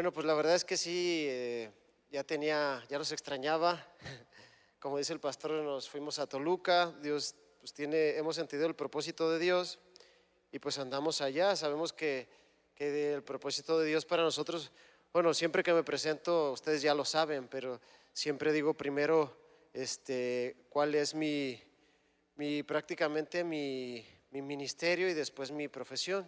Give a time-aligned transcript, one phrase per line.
[0.00, 1.70] Bueno, pues la verdad es que sí, eh,
[2.10, 3.86] ya tenía, ya los extrañaba.
[4.80, 6.90] Como dice el pastor, nos fuimos a Toluca.
[7.02, 9.78] Dios, pues tiene, hemos sentido el propósito de Dios
[10.52, 11.54] y pues andamos allá.
[11.54, 12.28] Sabemos que,
[12.74, 14.72] que el propósito de Dios para nosotros,
[15.12, 17.78] bueno, siempre que me presento, ustedes ya lo saben, pero
[18.14, 19.36] siempre digo primero,
[19.74, 21.62] este, cuál es mi,
[22.36, 26.26] mi prácticamente mi, mi ministerio y después mi profesión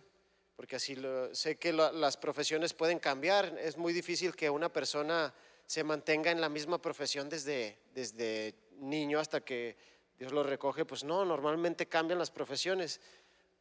[0.57, 3.59] porque así lo, sé que las profesiones pueden cambiar.
[3.59, 5.33] Es muy difícil que una persona
[5.67, 9.77] se mantenga en la misma profesión desde, desde niño hasta que
[10.19, 10.85] Dios lo recoge.
[10.85, 13.01] Pues no, normalmente cambian las profesiones,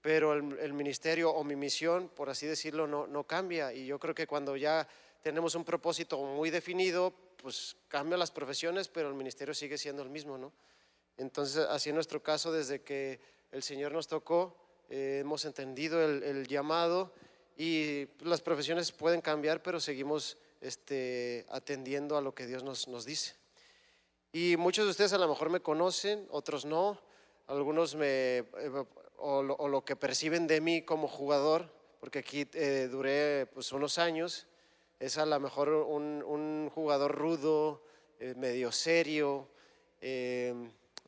[0.01, 3.73] pero el, ministerio o mi misión, por así decirlo, no, no cambia.
[3.73, 4.87] Y yo creo que cuando ya
[5.21, 10.09] tenemos un propósito muy definido, pues cambian las profesiones, pero el ministerio sigue siendo el
[10.09, 10.51] mismo, ¿no?
[11.17, 13.19] Entonces, así en nuestro caso, desde que
[13.51, 14.57] el Señor nos tocó,
[14.93, 17.13] eh, hemos entendido el, llamado
[17.55, 23.05] y las profesiones pueden cambiar, pero seguimos este, atendiendo a lo que Dios nos, nos
[23.05, 23.35] dice.
[24.33, 26.99] Y muchos de ustedes a lo mejor me conocen, otros no,
[27.47, 28.45] algunos me, eh,
[29.15, 34.45] o, lo, que perciben de mí como jugador, porque aquí eh, duré pues, unos años,
[34.99, 37.81] es a lo mejor un, un jugador rudo,
[38.35, 39.47] medio serio,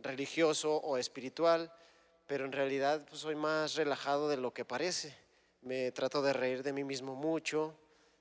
[0.02, 1.72] religioso o espiritual
[2.28, 5.16] pero en realidad pues, soy más relajado de lo que parece.
[5.62, 7.76] Me trato de reír de mí mismo mucho,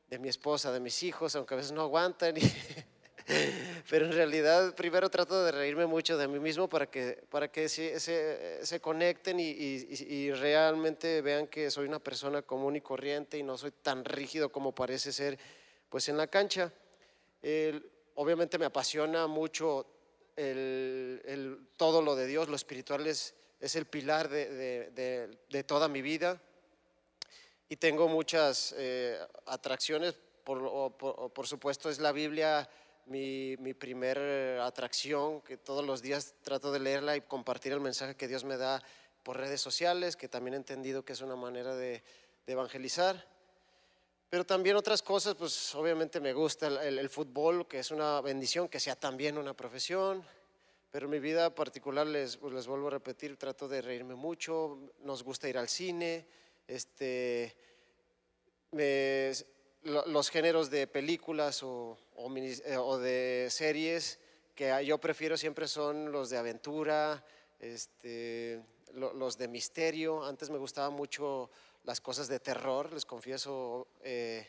[0.08, 2.34] de mi esposa, de mis hijos, aunque a veces no aguantan.
[3.88, 7.68] pero en realidad primero trato de reírme mucho de mí mismo para que, para que
[7.68, 13.42] se, se, conecten y, y, realmente vean que soy una persona común y corriente y
[13.42, 15.38] no soy tan rígido como parece ser
[15.88, 16.72] pues en la cancha.
[18.14, 19.86] obviamente me apasiona mucho
[20.36, 26.02] el, el, todo lo de Dios, lo espiritual es es el pilar de, toda mi
[26.02, 26.38] vida
[27.68, 32.68] y tengo muchas eh, atracciones, por, supuesto es la Biblia
[33.06, 34.18] mi, mi primer
[34.60, 38.56] atracción, que todos los días trato de leerla y compartir el mensaje que Dios me
[38.56, 38.82] da
[39.22, 42.02] por redes sociales, que también he entendido que es una manera de,
[42.46, 43.24] evangelizar.
[44.28, 48.80] Pero también otras cosas, pues obviamente me gusta el, fútbol, que es una bendición, que
[48.80, 50.24] sea también una profesión.
[50.92, 55.22] Pero mi vida particular, les, pues, les vuelvo a repetir, trato de reírme mucho, nos
[55.22, 56.26] gusta ir al cine,
[56.68, 57.56] este,
[59.84, 61.96] los géneros de películas o,
[62.36, 64.18] eh, o, de series
[64.54, 67.24] que yo prefiero siempre son los de aventura,
[67.58, 70.22] este, los de misterio.
[70.22, 71.50] Antes me gustaban mucho
[71.84, 74.46] las cosas de terror, les confieso eh,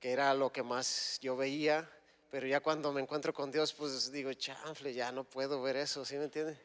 [0.00, 1.86] que era lo que más yo veía
[2.32, 6.02] pero ya cuando me encuentro con Dios, pues digo, chanfle, ya no puedo ver eso,
[6.02, 6.56] ¿sí me entiende?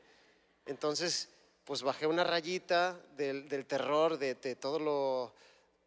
[0.66, 1.28] Entonces,
[1.66, 5.34] pues bajé una rayita del, del terror, de, todo lo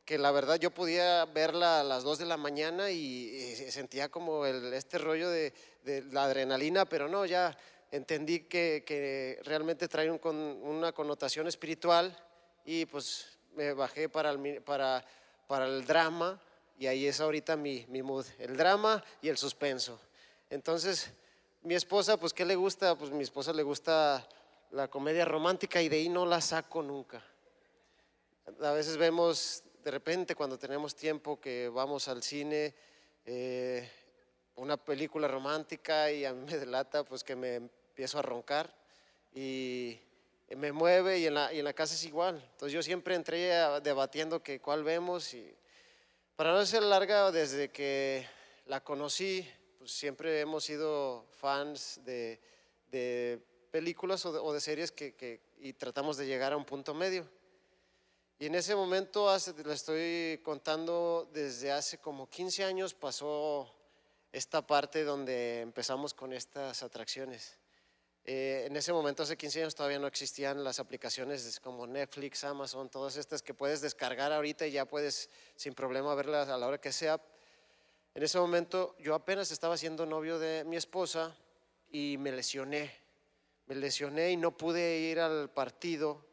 [0.05, 4.45] que la verdad yo podía verla a las 2 de la mañana y, sentía como
[4.45, 5.55] el, este rollo de,
[6.13, 7.57] la adrenalina, pero no, ya
[7.91, 10.21] entendí que, realmente trae un,
[10.63, 12.15] una connotación espiritual
[12.67, 15.03] y pues me bajé para el, para,
[15.47, 16.39] para el drama
[16.81, 20.01] y ahí es ahorita mi, mi mood, el drama y el suspenso.
[20.49, 21.11] Entonces,
[21.61, 22.97] mi esposa, pues, ¿qué le gusta?
[22.97, 24.27] Pues mi esposa le gusta
[24.71, 27.23] la comedia romántica y de ahí no la saco nunca.
[28.63, 32.75] A veces vemos, de repente, cuando tenemos tiempo, que vamos al cine,
[33.27, 33.87] eh,
[34.57, 38.75] una película romántica y a mí me delata, pues, que me empiezo a roncar
[39.35, 40.01] y
[40.57, 42.43] me mueve y en la, y en la casa es igual.
[42.53, 43.51] Entonces yo siempre entré
[43.83, 45.60] debatiendo que cuál vemos y
[46.41, 48.27] para no ser larga, desde que
[48.65, 49.47] la conocí,
[49.77, 52.41] pues siempre hemos sido fans de,
[53.71, 57.29] películas o de, series que, y tratamos de llegar a un punto medio.
[58.39, 63.71] Y en ese momento, hace, estoy contando, desde hace como 15 años pasó
[64.33, 67.60] esta parte donde empezamos con estas atracciones.
[68.33, 72.89] Eh, en ese momento, hace 15 años, todavía no existían las aplicaciones como Netflix, Amazon,
[72.89, 76.81] todas estas que puedes descargar ahorita y ya puedes sin problema verlas a la hora
[76.81, 77.21] que sea.
[78.15, 81.37] En ese momento yo apenas estaba siendo novio de mi esposa
[81.91, 82.95] y me lesioné.
[83.67, 86.25] Me lesioné y no pude ir al partido.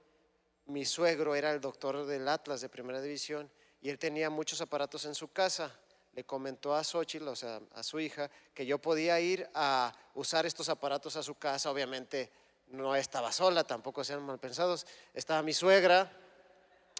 [0.67, 3.49] Mi suegro era el doctor del Atlas de primera división
[3.81, 5.75] y él tenía muchos aparatos en su casa
[6.17, 10.47] le comentó a Xochitl, o sea, a su hija, que yo podía ir a usar
[10.47, 11.69] estos aparatos a su casa.
[11.69, 12.31] Obviamente
[12.69, 14.87] no estaba sola, tampoco sean mal pensados.
[15.13, 16.11] Estaba mi suegra,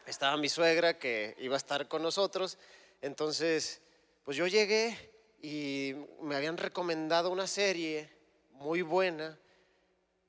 [0.05, 2.59] estaba mi suegra que iba a estar con nosotros.
[3.01, 3.81] Entonces,
[4.23, 4.95] pues yo llegué
[5.41, 8.07] y me habían recomendado una serie
[8.51, 9.35] muy buena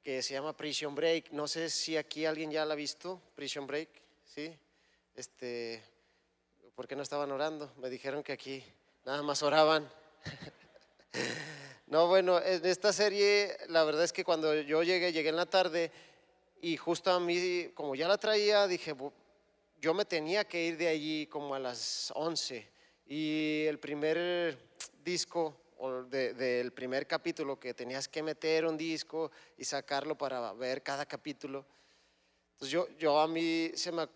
[0.02, 1.32] que se llama Prison Break.
[1.32, 3.90] No sé si aquí alguien ya la ha visto, Prison Break,
[4.24, 4.58] ¿sí?
[5.14, 5.82] Este,
[6.78, 7.74] ¿Por qué no estaban orando?
[7.76, 8.64] Me dijeron que aquí
[9.08, 9.90] nada más oraban.
[11.86, 15.46] No, bueno, en esta serie la verdad es que cuando yo llegué, llegué en la
[15.46, 15.90] tarde
[16.60, 18.94] y justo a mí, como ya la traía, dije,
[19.80, 22.70] yo me tenía que ir de allí como a las 11
[23.06, 24.58] y el primer
[25.02, 25.56] disco
[26.10, 31.64] del primer capítulo que tenías que meter un disco y sacarlo para ver cada capítulo.
[32.52, 34.06] Entonces yo, yo a mí se me,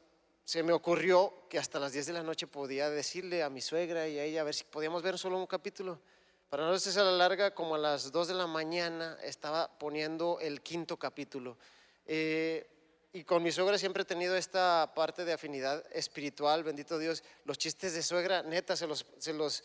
[0.44, 4.08] se me ocurrió que hasta las 10 de la noche podía decirle a mi suegra
[4.08, 6.00] y a ella a ver si podíamos ver solo un capítulo.
[6.48, 10.38] Para no ser a la larga, como a las 2 de la mañana estaba poniendo
[10.40, 11.56] el quinto capítulo.
[12.04, 12.66] Eh,
[13.14, 17.22] y con mi suegra siempre he tenido esta parte de afinidad espiritual, bendito Dios.
[17.44, 19.64] Los chistes de suegra, neta, se los, se los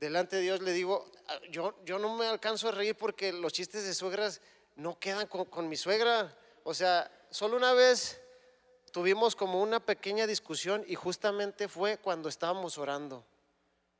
[0.00, 3.52] delante de Dios le digo, ah, yo, yo no me alcanzo a reír porque los
[3.52, 4.40] chistes de suegras
[4.74, 6.36] no quedan con mi suegra.
[6.64, 8.20] O sea, solo una vez
[8.96, 13.26] tuvimos como una pequeña discusión y justamente fue cuando estábamos orando.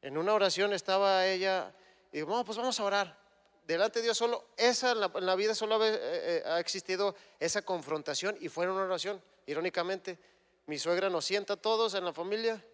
[0.01, 1.71] En una oración estaba ella
[2.11, 3.19] y digo, pues vamos a orar.
[3.67, 7.61] Delante de Dios solo, esa en la, vida solo ha, eh, eh, ha existido esa
[7.61, 10.19] confrontación y fue en una oración, irónicamente.
[10.65, 12.65] Mi suegra nos sienta a todos en la familia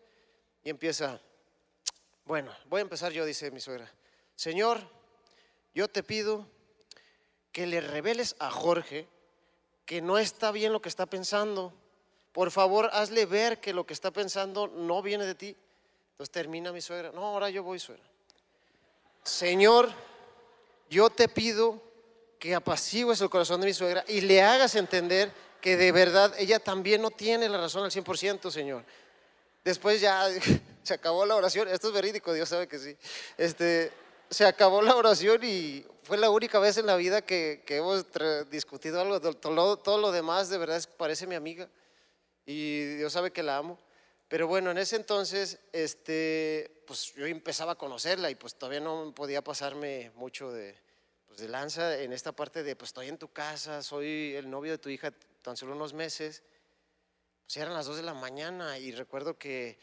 [0.63, 1.21] y empieza,
[2.25, 3.93] bueno, voy a empezar yo, dice mi suegra.
[4.37, 4.79] Señor,
[5.75, 6.47] yo te pido
[7.51, 9.09] que le reveles a Jorge
[9.87, 11.82] que no está bien lo que está pensando.
[12.33, 15.57] Por favor, hazle ver que lo que está pensando no viene de ti.
[16.13, 17.13] Entonces termina mi suegra.
[17.13, 18.05] No, ahora yo voy, suegra.
[19.23, 19.91] Señor,
[20.89, 21.81] yo te pido
[22.39, 25.31] que apacigues el corazón de mi suegra y le hagas entender
[25.61, 28.85] que de verdad ella también no tiene la razón al 100%, Señor.
[29.63, 30.27] Después ya
[30.83, 32.97] se acabó la oración, esto es verídico, Dios sabe que sí.
[33.37, 33.93] Este,
[34.29, 38.07] se acabó la oración y fue la única vez en la vida que, hemos
[38.51, 39.21] discutido algo.
[39.21, 41.69] Todo, todo, lo demás de verdad parece mi amiga
[42.47, 43.79] y Dios sabe que la amo.
[44.29, 49.15] Pero bueno, en ese entonces, este, pues yo empezaba a conocerla y pues todavía no
[49.15, 50.75] podía pasarme mucho de,
[51.27, 54.73] pues de lanza en esta parte de, pues estoy en tu casa, soy el novio
[54.73, 55.13] de tu hija
[55.43, 56.43] tan solo unos meses.
[57.47, 59.79] Pues eran las dos de la mañana y recuerdo que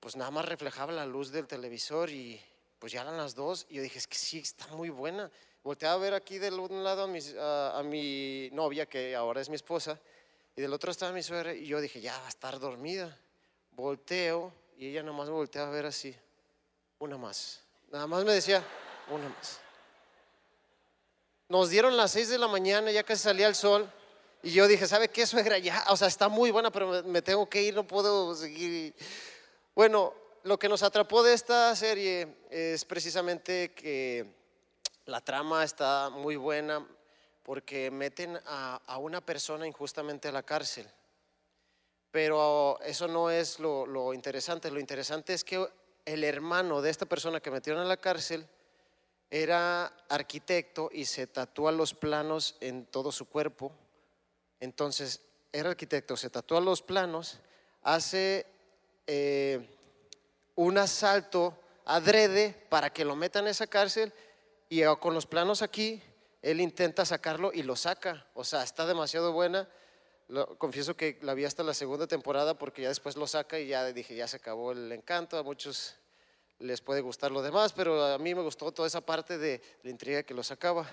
[0.00, 2.38] pues nada más reflejaba la luz del televisor y
[2.78, 5.30] pues ya eran las dos y yo dije, es que sí, está muy buena.
[5.62, 7.08] Volteé a ver aquí del un lado
[7.40, 9.98] a, a mi novia, que ahora es mi esposa,
[10.56, 13.18] y del otro estaba mi suegra y yo dije, ya va a estar dormida
[13.76, 16.14] volteo y ella nada más me voltea a ver así,
[16.98, 17.60] una más.
[17.90, 18.62] Nada más me decía,
[19.10, 19.60] una más.
[21.48, 23.90] Nos dieron las seis de la mañana, ya casi salía el sol.
[24.42, 25.58] Y yo dije, ¿sabe qué, suegra?
[25.58, 28.94] Ya, o sea, está muy buena, pero me tengo que ir, no puedo seguir.
[29.74, 30.12] Bueno,
[30.42, 34.34] lo que nos atrapó de esta serie es precisamente que
[35.06, 36.86] la trama está muy buena
[37.44, 40.88] porque meten a, a una persona injustamente a la cárcel.
[42.14, 44.70] Pero eso no es lo, interesante.
[44.70, 45.66] Lo interesante es que
[46.04, 48.46] el hermano de esta persona que metieron en la cárcel
[49.32, 53.72] era arquitecto y se tatúa los planos en todo su cuerpo.
[54.60, 57.40] Entonces, era arquitecto, se tatúa los planos,
[57.82, 58.46] hace
[59.08, 59.68] eh,
[60.54, 64.12] un asalto adrede para que lo metan en esa cárcel
[64.68, 66.00] y con los planos aquí,
[66.44, 68.26] él intenta sacarlo y lo saca.
[68.34, 69.68] O sea, está demasiado buena
[70.58, 73.92] confieso que la vi hasta la segunda temporada porque ya después lo saca y ya
[73.92, 75.36] dije, ya se acabó el encanto.
[75.38, 75.96] A muchos
[76.58, 79.90] les puede gustar lo demás, pero a mí me gustó toda esa parte de la
[79.90, 80.88] intriga que lo sacaba.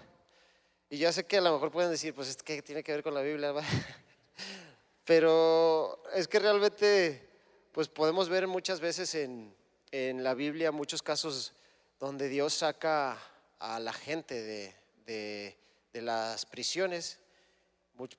[0.90, 3.14] Y ya sé que a lo mejor pueden decir, pues, ¿qué tiene que ver con
[3.14, 3.54] la Biblia?
[5.06, 7.30] pero es que realmente,
[7.72, 9.56] pues, podemos ver muchas veces en,
[9.92, 11.54] en la Biblia muchos casos
[12.00, 13.18] donde Dios saca
[13.60, 15.58] a la gente de, de,
[15.94, 17.20] las prisiones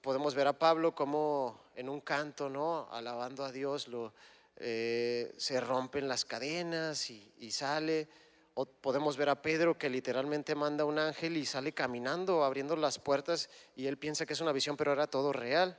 [0.01, 2.89] podemos ver a Pablo como en un canto, ¿no?
[2.93, 4.13] Alabando a Dios, lo,
[4.57, 8.09] eh, se rompen las cadenas y, sale.
[8.55, 12.99] O podemos ver a Pedro que literalmente manda un ángel y sale caminando, abriendo las
[12.99, 15.79] puertas y él piensa que es una visión, pero era todo real.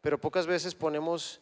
[0.00, 1.40] Pero pocas veces ponemos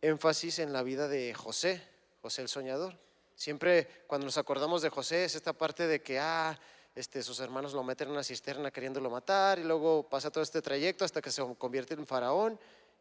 [0.00, 1.82] énfasis en la vida de José,
[2.22, 2.98] José el soñador.
[3.34, 6.58] Siempre cuando nos acordamos de José es esta parte de que, ah,
[6.94, 10.62] este, sus hermanos lo meten en una cisterna queriéndolo matar y luego pasa todo este
[10.62, 12.58] trayecto hasta que se convierte en faraón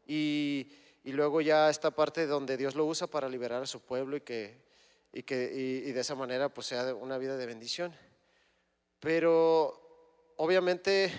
[0.07, 0.71] y,
[1.03, 4.21] y luego ya esta parte donde Dios lo usa para liberar a su pueblo y
[4.21, 4.57] que,
[5.11, 5.51] y que
[5.85, 7.93] y, de esa manera pues sea una vida de bendición.
[8.99, 11.11] Pero obviamente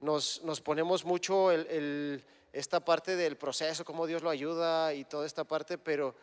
[0.00, 5.24] nos, nos ponemos mucho el, esta parte del proceso, cómo Dios lo ayuda y toda
[5.24, 6.14] esta parte, pero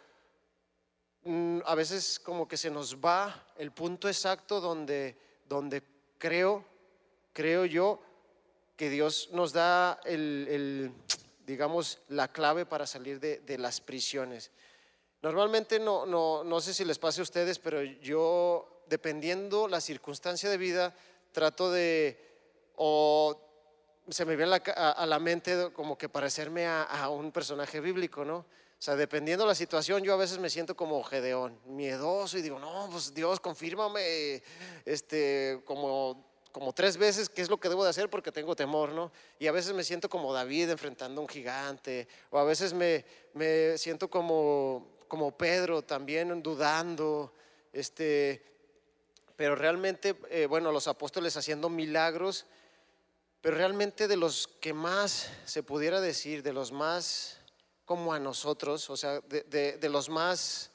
[1.23, 5.83] mm, a veces como que se nos va el punto exacto donde donde
[6.17, 6.65] creo,
[7.33, 8.01] creo yo,
[8.75, 10.91] que Dios nos da el,
[11.45, 14.51] digamos, la clave para salir de, las prisiones.
[15.21, 20.49] Normalmente no, no, no sé si les pase a ustedes, pero yo dependiendo la circunstancia
[20.49, 20.95] de vida,
[21.31, 22.19] trato de,
[22.75, 23.39] o
[24.09, 28.45] se me viene a, la mente como que parecerme a, un personaje bíblico, ¿no?
[28.79, 32.59] O sea, dependiendo la situación, yo a veces me siento como Gedeón, miedoso y digo,
[32.59, 34.43] no, pues Dios, confírmame,
[34.85, 38.91] este, como, como tres veces qué es lo que debo de hacer porque tengo temor,
[38.91, 39.11] ¿no?
[39.39, 43.03] Y a veces me siento como David enfrentando a un gigante, o a veces me,
[43.33, 47.33] me siento como, como Pedro también dudando,
[47.73, 48.43] este,
[49.35, 52.45] pero realmente, eh, bueno, los apóstoles haciendo milagros,
[53.41, 57.39] pero realmente de los que más se pudiera decir, de los más
[57.87, 60.71] como a nosotros, o sea, de, los más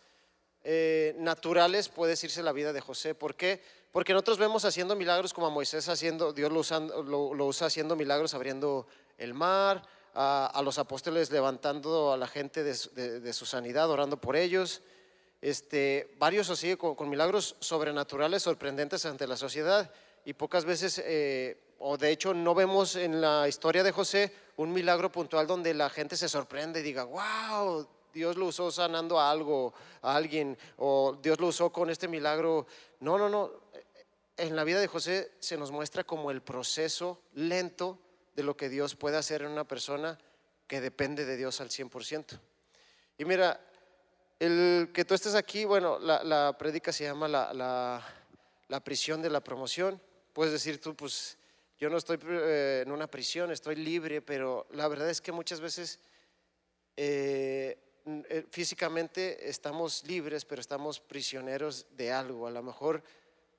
[0.64, 3.14] eh, naturales puede decirse la vida de José.
[3.14, 3.60] ¿Por qué?
[3.92, 8.86] Porque nosotros vemos haciendo milagros como a Moisés haciendo, Dios lo, usa haciendo milagros abriendo
[9.18, 9.82] el mar,
[10.14, 14.80] a, los apóstoles levantando a la gente de, su sanidad, orando por ellos.
[15.42, 19.92] Este, varios así con, con milagros sobrenaturales, sorprendentes ante la sociedad
[20.24, 24.72] y pocas veces eh, o de hecho no vemos en la historia de José un
[24.72, 29.30] milagro puntual donde la gente se sorprende y diga, wow, Dios lo usó sanando a
[29.30, 32.66] algo, a alguien, o Dios lo usó con este milagro.
[33.00, 33.50] No, no, no.
[34.36, 37.98] En la vida de José se nos muestra como el proceso lento
[38.36, 40.18] de lo que Dios puede hacer en una persona
[40.68, 42.38] que depende de Dios al 100%.
[43.18, 43.60] Y mira,
[44.38, 48.06] el que tú estés aquí, bueno, la, la prédica se llama la, la,
[48.68, 50.00] la prisión de la promoción.
[50.32, 51.38] Puedes decir tú, pues
[51.82, 55.60] yo no estoy eh, en una prisión, estoy libre, pero la verdad es que muchas
[55.60, 55.98] veces
[56.96, 62.46] eh, eh, físicamente estamos libres, pero estamos prisioneros de algo.
[62.46, 63.02] A lo mejor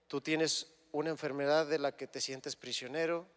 [0.07, 3.27] tú tienes una enfermedad de la que te sientes prisionero,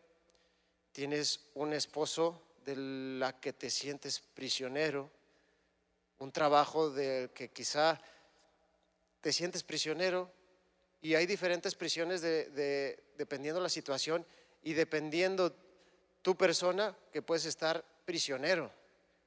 [0.92, 5.10] tienes un esposo de la que te sientes prisionero,
[6.20, 8.00] un trabajo del que quizá
[9.20, 10.30] te sientes prisionero
[11.02, 14.24] y hay diferentes prisiones de, dependiendo de la situación
[14.62, 15.54] y dependiendo
[16.22, 18.72] tu persona que puedes estar prisionero.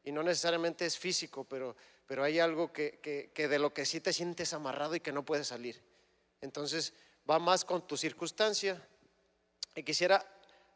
[0.04, 3.00] Y no necesariamente es físico, pero, pero hay algo que,
[3.34, 5.82] que, de lo que sí te sientes amarrado y que no puedes salir.
[6.42, 6.94] Entonces
[7.30, 8.82] va más con tu circunstancia.
[9.76, 10.26] Y quisiera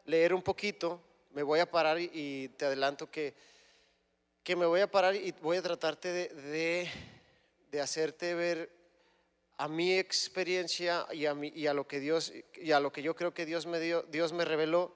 [0.06, 3.34] leer un poquito, me voy a parar y, te adelanto que,
[4.44, 6.92] que me voy a parar y voy a tratarte de, de,
[7.72, 8.83] de hacerte ver
[9.58, 13.46] a mi experiencia y a, lo que Dios y a lo que yo creo que
[13.46, 14.94] Dios me dio, Dios me reveló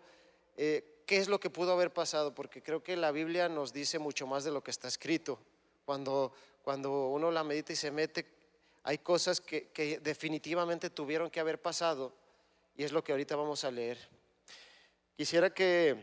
[0.57, 3.99] eh, qué es lo que pudo haber pasado, porque creo que la Biblia nos dice
[3.99, 5.39] mucho más de lo que está escrito.
[5.85, 6.33] Cuando,
[6.63, 8.25] cuando uno la medita y se mete,
[8.83, 12.13] hay cosas que, definitivamente tuvieron que haber pasado
[12.75, 13.97] y es lo que ahorita vamos a leer.
[15.15, 15.95] Quisiera que,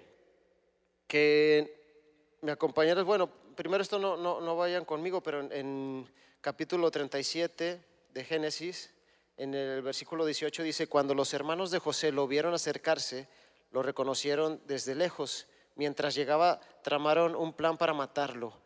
[1.07, 6.09] que me acompañaras, bueno, primero esto no, no, no vayan conmigo, pero en, en
[6.41, 8.91] capítulo 37 de Génesis,
[9.37, 13.27] en el versículo 18 dice, cuando los hermanos de José lo vieron acercarse,
[13.73, 15.49] lo reconocieron desde lejos.
[15.75, 18.57] Mientras llegaba, tramaron un plan para matarlo.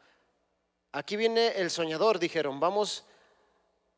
[0.93, 3.05] Aquí viene el soñador, dijeron, vamos,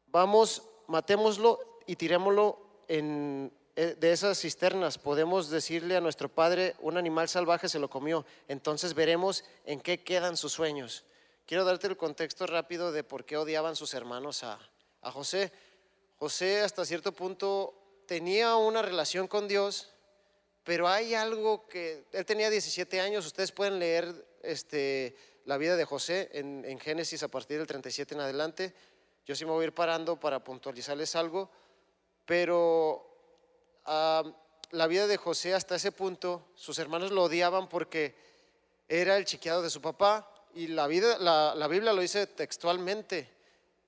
[0.07, 4.99] vamos, matémoslo y tirémoslo eh, de esas cisternas.
[4.99, 8.25] Podemos decirle a nuestro padre, un animal salvaje se lo comió.
[8.47, 11.05] Entonces veremos en qué quedan sus sueños.
[11.47, 14.61] Quiero darte el contexto rápido de por qué odiaban sus hermanos a,
[15.03, 15.53] a José.
[16.19, 17.75] José hasta cierto punto
[18.07, 19.91] tenía una relación con Dios,
[20.65, 25.85] pero hay algo que, él tenía 17 años, ustedes pueden leer este, la vida de
[25.85, 28.75] José en, Génesis a partir del 37 en adelante.
[29.25, 31.51] Yo sí me voy a ir parando para puntualizarles algo,
[32.27, 33.07] pero
[33.87, 38.15] la vida de José hasta ese punto, sus hermanos lo odiaban porque
[38.89, 43.40] era el chiqueado de su papá y la, la Biblia lo dice textualmente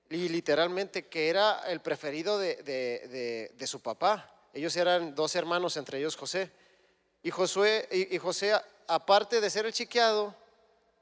[0.09, 4.29] y literalmente que era el preferido de, su papá.
[4.53, 6.51] Ellos eran dos hermanos, entre ellos José.
[7.23, 8.53] Y, Josué, y, José,
[8.87, 10.35] aparte de ser el chiqueado,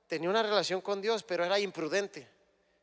[0.08, 2.28] tenía una relación con Dios, pero era imprudente.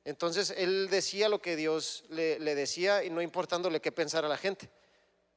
[0.05, 4.69] Entonces él decía lo que Dios le, decía y no importándole qué pensara la gente.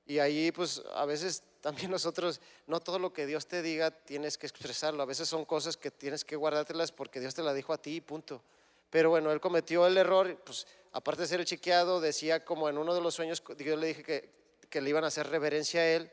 [0.05, 4.37] Y ahí pues a veces también nosotros, no todo lo que Dios te diga tienes
[4.37, 5.03] que expresarlo.
[5.03, 8.01] A veces son cosas que tienes que guardártelas porque Dios te la dijo a ti,
[8.01, 8.41] punto.
[8.91, 12.77] Pero bueno, él cometió el error, pues aparte de ser el chiqueado, decía como en
[12.77, 14.29] uno de los sueños, yo le dije que,
[14.69, 16.11] que le iban a hacer reverencia a él,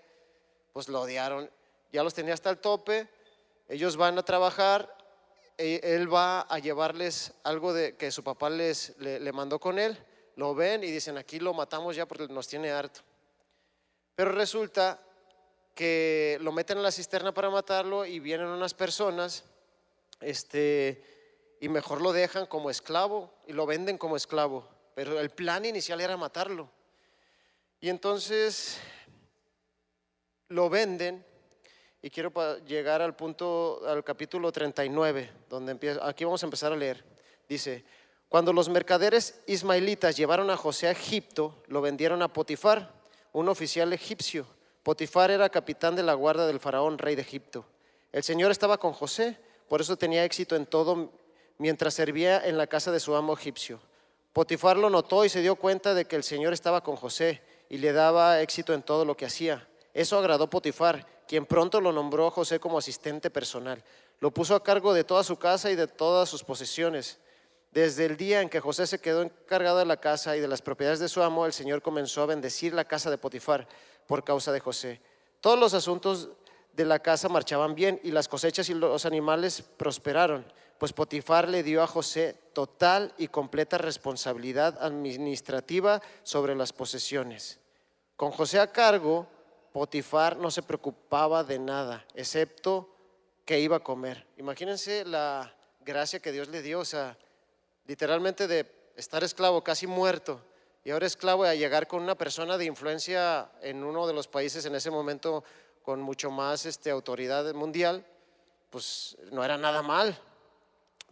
[0.72, 1.50] pues lo odiaron.
[1.92, 3.08] Ya los tenía hasta el tope,
[3.68, 4.96] ellos van a trabajar,
[5.56, 9.98] e, él va a llevarles algo de, que su papá les, le, mandó con él,
[10.36, 13.00] lo ven y dicen, aquí lo matamos ya porque nos tiene harto.
[14.14, 15.00] Pero resulta
[15.74, 19.44] que lo meten en la cisterna para matarlo y vienen unas personas,
[20.20, 21.17] este,
[21.60, 24.68] y mejor lo dejan como esclavo y lo venden como esclavo.
[24.94, 26.68] Pero el plan inicial era matarlo.
[27.80, 28.78] Y entonces
[30.48, 31.24] lo venden
[32.00, 32.32] y quiero
[32.64, 37.04] llegar al punto, al capítulo 39, donde empieza, aquí vamos a empezar a leer.
[37.48, 37.84] Dice,
[38.28, 42.92] cuando los mercaderes ismaelitas llevaron a José a Egipto, lo vendieron a Potifar,
[43.32, 44.46] un oficial egipcio.
[44.82, 47.66] Potifar era capitán de la guardia del faraón, rey de Egipto.
[48.12, 49.38] El Señor estaba con José,
[49.68, 51.12] por eso tenía éxito en todo
[51.58, 53.80] mientras servía en la casa de su amo egipcio.
[54.32, 57.78] Potifar lo notó y se dio cuenta de que el Señor estaba con José y
[57.78, 59.68] le daba éxito en todo lo que hacía.
[59.92, 63.82] Eso agradó a Potifar, quien pronto lo nombró a José como asistente personal.
[64.20, 67.18] Lo puso a cargo de toda su casa y de todas sus posesiones.
[67.72, 70.62] Desde el día en que José se quedó encargado de la casa y de las
[70.62, 73.68] propiedades de su amo, el Señor comenzó a bendecir la casa de Potifar
[74.06, 75.00] por causa de José.
[75.40, 76.30] Todos los asuntos
[76.72, 80.44] de la casa marchaban bien y las cosechas y los animales prosperaron,
[80.78, 87.58] pues Potifar le dio a José total y completa responsabilidad administrativa sobre las posesiones.
[88.16, 89.26] Con José a cargo,
[89.72, 92.88] Potifar no se preocupaba de nada, excepto
[93.44, 94.26] que iba a comer.
[94.36, 97.16] Imagínense la gracia que Dios le dio, o sea,
[97.86, 100.40] literalmente de estar esclavo, casi muerto,
[100.84, 104.64] y ahora esclavo a llegar con una persona de influencia en uno de los países
[104.64, 105.44] en ese momento
[105.82, 108.04] con mucho más este, autoridad mundial,
[108.70, 110.18] pues no era nada mal.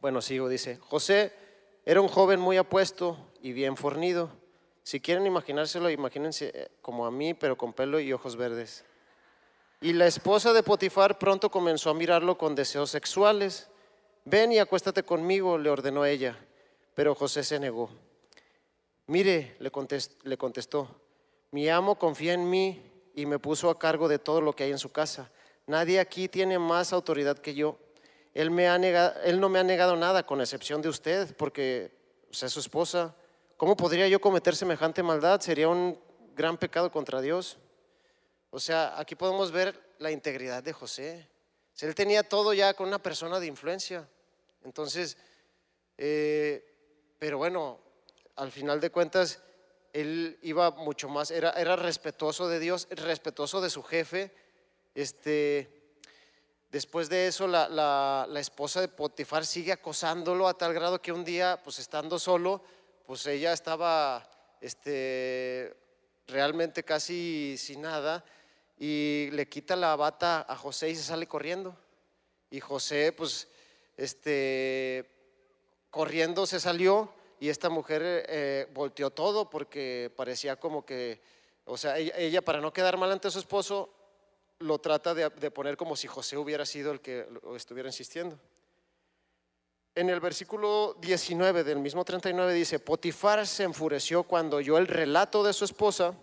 [0.01, 1.33] Bueno, sigo, dice, José
[1.85, 4.31] era un joven muy apuesto y bien fornido.
[4.83, 8.85] Si quieren imaginárselo, imagínense eh, como a mí, pero con pelo y ojos verdes.
[9.81, 13.69] Y la esposa de Potifar pronto comenzó a mirarlo con deseos sexuales.
[14.25, 16.39] Ven y acuéstate conmigo, le ordenó ella.
[16.95, 17.91] Pero José se negó.
[19.07, 21.01] Mire, le contestó,
[21.53, 22.83] mi amo confía en mí
[23.15, 25.31] y me puso a cargo de todo lo que hay en su casa.
[25.67, 27.79] Nadie aquí tiene más autoridad que yo.
[28.37, 31.91] Él, no me ha negado nada, con excepción de usted, porque
[32.31, 33.17] es su esposa.
[33.57, 35.41] ¿Cómo podría yo cometer semejante maldad?
[35.41, 35.99] Sería un
[36.35, 37.57] gran pecado contra Dios.
[38.51, 41.27] O sea, aquí podemos ver la integridad de José.
[41.81, 44.07] él tenía todo ya con una persona de influencia.
[44.65, 45.17] Entonces,
[45.97, 46.63] eh,
[47.19, 47.81] pero bueno,
[48.35, 49.41] al final de cuentas,
[49.95, 54.31] él iba mucho más, era, era respetuoso de Dios, respetuoso de su jefe.
[54.95, 55.76] Este,
[56.71, 61.61] después de eso, la, esposa de Potifar sigue acosándolo a tal grado que un día,
[61.63, 62.63] pues estando solo,
[63.07, 64.29] pues ella estaba
[64.61, 65.77] este,
[66.27, 68.25] realmente casi sin nada
[68.79, 71.77] y le quita la bata a José y se sale corriendo.
[72.51, 73.49] Y José, pues,
[73.97, 75.09] este,
[75.91, 81.21] corriendo se salió y esta mujer eh, volteó todo porque parecía como que,
[81.65, 83.91] o sea, ella, para no quedar mal ante su esposo,
[84.59, 88.39] lo trata de, poner como si José hubiera sido el que estuviera insistiendo.
[89.95, 95.43] En el versículo 19 del mismo 39 dice, Potifar se enfureció cuando oyó el relato
[95.43, 96.15] de su esposa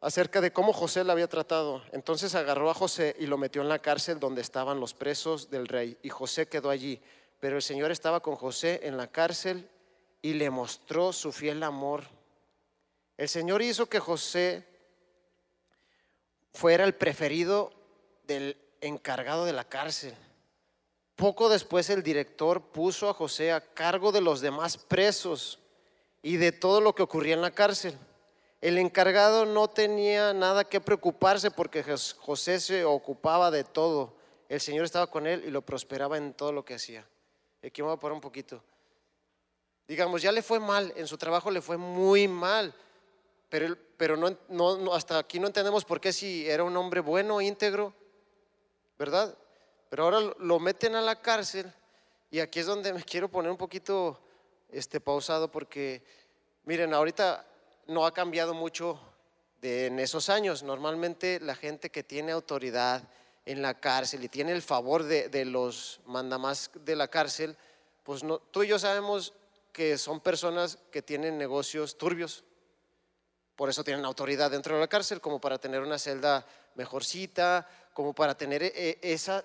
[0.00, 1.82] acerca de cómo José la había tratado.
[1.92, 5.68] Entonces agarró a José y lo metió en la cárcel donde estaban los presos del
[5.68, 5.96] rey.
[6.02, 7.00] Y José quedó allí.
[7.40, 9.68] Pero el Señor estaba con José en la cárcel
[10.20, 12.04] y le mostró su fiel amor.
[13.16, 14.66] El Señor hizo que José
[16.52, 17.72] fuera el preferido
[18.26, 20.14] del encargado de la cárcel.
[21.16, 25.58] Poco después el director puso a José a cargo de los demás presos
[26.22, 27.98] y de todo lo que ocurría en la cárcel.
[28.60, 31.84] El encargado no tenía nada que preocuparse porque
[32.18, 34.14] José se ocupaba de todo.
[34.48, 37.06] El Señor estaba con él y lo prosperaba en todo lo que hacía.
[37.64, 38.62] Aquí me voy a parar un poquito.
[39.86, 42.74] Digamos, ya le fue mal, en su trabajo le fue muy mal,
[43.48, 43.76] pero,
[44.92, 47.94] hasta aquí no entendemos por qué si era un hombre bueno, íntegro,
[48.98, 49.36] ¿verdad?
[49.88, 51.72] Pero ahora lo meten a la cárcel
[52.30, 54.20] y aquí es donde me quiero poner un poquito
[54.68, 56.02] este, pausado porque,
[56.64, 57.46] miren, ahorita
[57.86, 59.00] no ha cambiado mucho
[59.62, 60.62] de, en esos años.
[60.62, 63.02] Normalmente la gente que tiene autoridad
[63.46, 67.56] en la cárcel y tiene el favor de, los mandamás de la cárcel,
[68.02, 69.32] pues tú y yo sabemos
[69.72, 72.44] que son personas que tienen negocios turbios.
[73.58, 78.14] Por eso tienen autoridad dentro de la cárcel, como para tener una celda mejorcita, como
[78.14, 79.44] para tener eh, esa,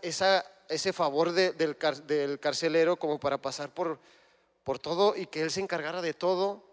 [0.70, 1.76] ese favor del,
[2.40, 4.00] carcelero, como para pasar por,
[4.64, 6.64] por todo y que él se encargara de todo,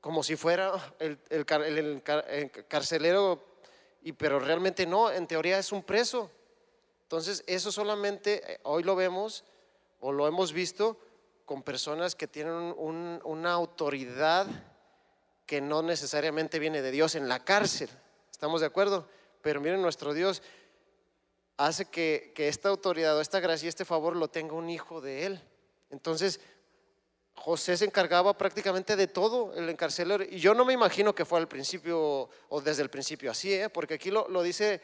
[0.00, 1.46] como si fuera el
[2.66, 3.44] carcelero,
[4.02, 6.32] y, pero realmente no, en teoría es un preso.
[7.04, 9.44] Entonces, eso solamente eh, hoy lo vemos
[10.00, 10.98] o lo hemos visto
[11.44, 14.48] con personas que tienen una autoridad
[15.46, 17.88] que no necesariamente viene de Dios en la cárcel.
[18.30, 19.08] ¿Estamos de acuerdo?
[19.42, 20.42] Pero miren, nuestro Dios
[21.56, 25.26] hace que, esta autoridad o esta gracia y este favor lo tenga un hijo de
[25.26, 25.40] Él.
[25.90, 26.40] Entonces,
[27.34, 30.24] José se encargaba prácticamente de todo, el encarcelero.
[30.24, 33.68] Y yo no me imagino que fue al principio o desde el principio así, ¿eh?
[33.68, 34.80] porque aquí lo, lo, dice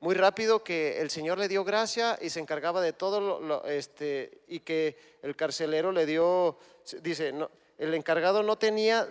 [0.00, 4.42] muy rápido que el Señor le dio gracia y se encargaba de todo, lo, este,
[4.48, 6.58] y que el carcelero le dio,
[7.02, 9.08] dice, no, el encargado no tenía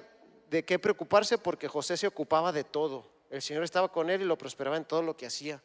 [0.52, 3.06] de qué preocuparse porque José se ocupaba de todo.
[3.30, 5.64] El Señor estaba con él y lo prosperaba en todo lo que hacía.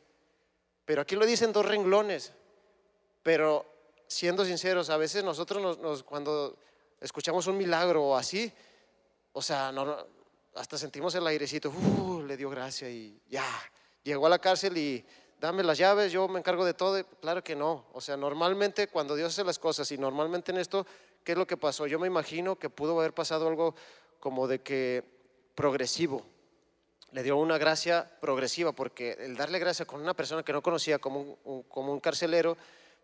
[0.85, 2.33] Pero aquí lo dicen dos renglones.
[3.25, 3.67] Pero
[4.07, 6.57] siendo sinceros, a veces nosotros nos, cuando
[7.01, 8.53] escuchamos un milagro o así,
[9.33, 9.75] o sea,
[10.55, 13.45] hasta sentimos el airecito, uh, le dio gracia y ya,
[14.05, 15.05] llegó a la cárcel y
[15.41, 17.05] dame las llaves, yo me encargo de todo.
[17.21, 20.87] Claro que no, o sea, normalmente cuando Dios hace las cosas y normalmente en esto,
[21.25, 21.89] ¿qué es lo que pasó?
[21.89, 23.75] Yo me imagino que pudo haber pasado algo
[24.27, 25.05] como de que
[25.55, 26.27] progresivo,
[27.13, 30.99] le dio una gracia progresiva, porque el darle gracia con una persona que no conocía
[30.99, 32.57] como un, como un carcelero,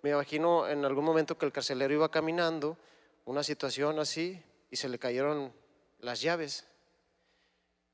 [0.02, 2.76] me imagino en algún momento que el carcelero iba caminando,
[3.24, 5.52] una situación así, y se le cayeron
[6.00, 6.64] las llaves.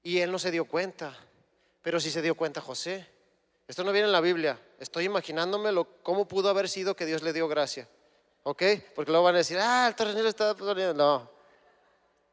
[0.03, 1.15] Y él no se dio cuenta,
[1.83, 3.07] pero sí se dio cuenta José.
[3.67, 7.35] Esto no viene en la Biblia, estoy imaginándomelo cómo pudo haber sido que Dios le
[7.35, 7.87] dio gracia.
[8.45, 8.63] ¿Ok?
[8.95, 10.55] Porque luego van a decir, ah, el tornero está...
[10.95, 11.38] No,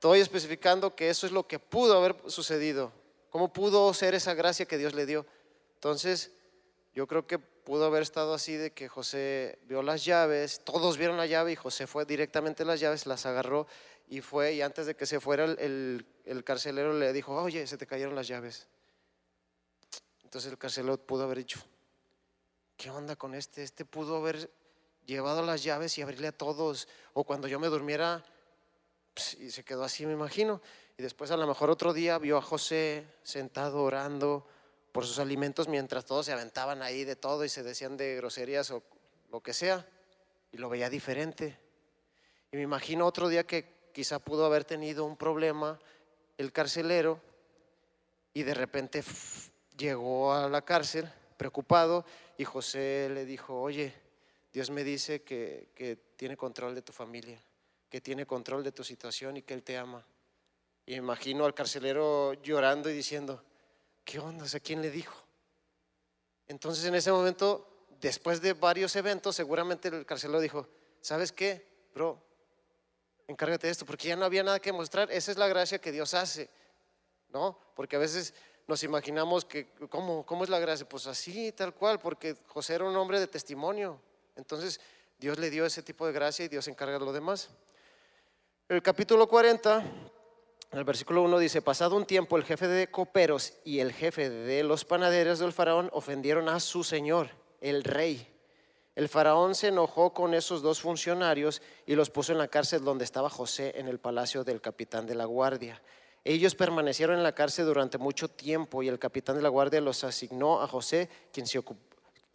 [0.05, 2.91] estoy especificando que eso es lo que pudo haber sucedido.
[3.31, 5.25] ¿Cómo pudo ser esa gracia que Dios le dio?
[5.73, 6.31] Entonces,
[6.93, 11.17] yo creo que pudo haber estado así de que José vio las llaves, todos vieron
[11.17, 13.65] la llave y José fue directamente a las llaves, las agarró
[14.07, 17.75] y fue, y antes de que se fuera el, el, carcelero le dijo, oye, se
[17.75, 18.67] te cayeron las llaves.
[20.23, 21.59] Entonces el carcelero pudo haber dicho,
[22.77, 23.63] ¿qué onda con este?
[23.63, 24.51] Este pudo haber
[25.07, 28.23] llevado las llaves y abrirle a todos, o cuando yo me durmiera,
[29.39, 30.61] y se quedó así, me imagino.
[30.97, 34.47] Y después a lo mejor otro día vio a José sentado orando
[34.91, 38.71] por sus alimentos mientras todos se aventaban ahí de todo y se decían de groserías
[38.71, 38.83] o
[39.31, 39.85] lo que sea.
[40.51, 41.57] Y lo veía diferente.
[42.51, 45.79] Y me imagino otro día que quizá pudo haber tenido un problema
[46.37, 47.19] el carcelero
[48.33, 49.03] y de repente
[49.77, 52.05] llegó a la cárcel preocupado
[52.37, 53.93] y José le dijo, oye,
[54.53, 57.41] Dios me dice que, que tiene control de tu familia,
[57.89, 60.05] que tiene control de tu situación y que Él te ama.
[60.85, 63.43] Y me imagino al carcelero llorando y diciendo,
[64.03, 64.45] ¿qué onda?
[64.45, 65.15] ¿A quién le dijo?
[66.47, 70.67] Entonces en ese momento, después de varios eventos, seguramente el carcelero dijo,
[71.01, 72.21] ¿sabes qué, bro?
[73.27, 75.11] Encárgate de esto, porque ya no había nada que mostrar.
[75.11, 76.49] Esa es la gracia que Dios hace,
[77.29, 77.57] ¿no?
[77.75, 78.35] Porque a veces
[78.67, 80.87] nos imaginamos que, ¿cómo, cómo es la gracia?
[80.87, 83.99] Pues así, tal cual, porque José era un hombre de testimonio.
[84.35, 84.79] Entonces
[85.17, 87.49] Dios le dio ese tipo de gracia y Dios encarga lo demás.
[88.67, 89.85] El capítulo 40
[90.71, 94.63] el versículo 1 dice, pasado un tiempo el jefe de coperos y el jefe de
[94.63, 97.29] los panaderos del faraón ofendieron a su señor,
[97.61, 98.27] el rey.
[98.95, 103.05] El faraón se enojó con esos dos funcionarios y los puso en la cárcel donde
[103.05, 105.79] estaba José, en el palacio del capitán de la guardia.
[106.23, 110.03] Ellos permanecieron en la cárcel durante mucho tiempo y el capitán de la guardia los
[110.03, 111.61] asignó a José, quien se,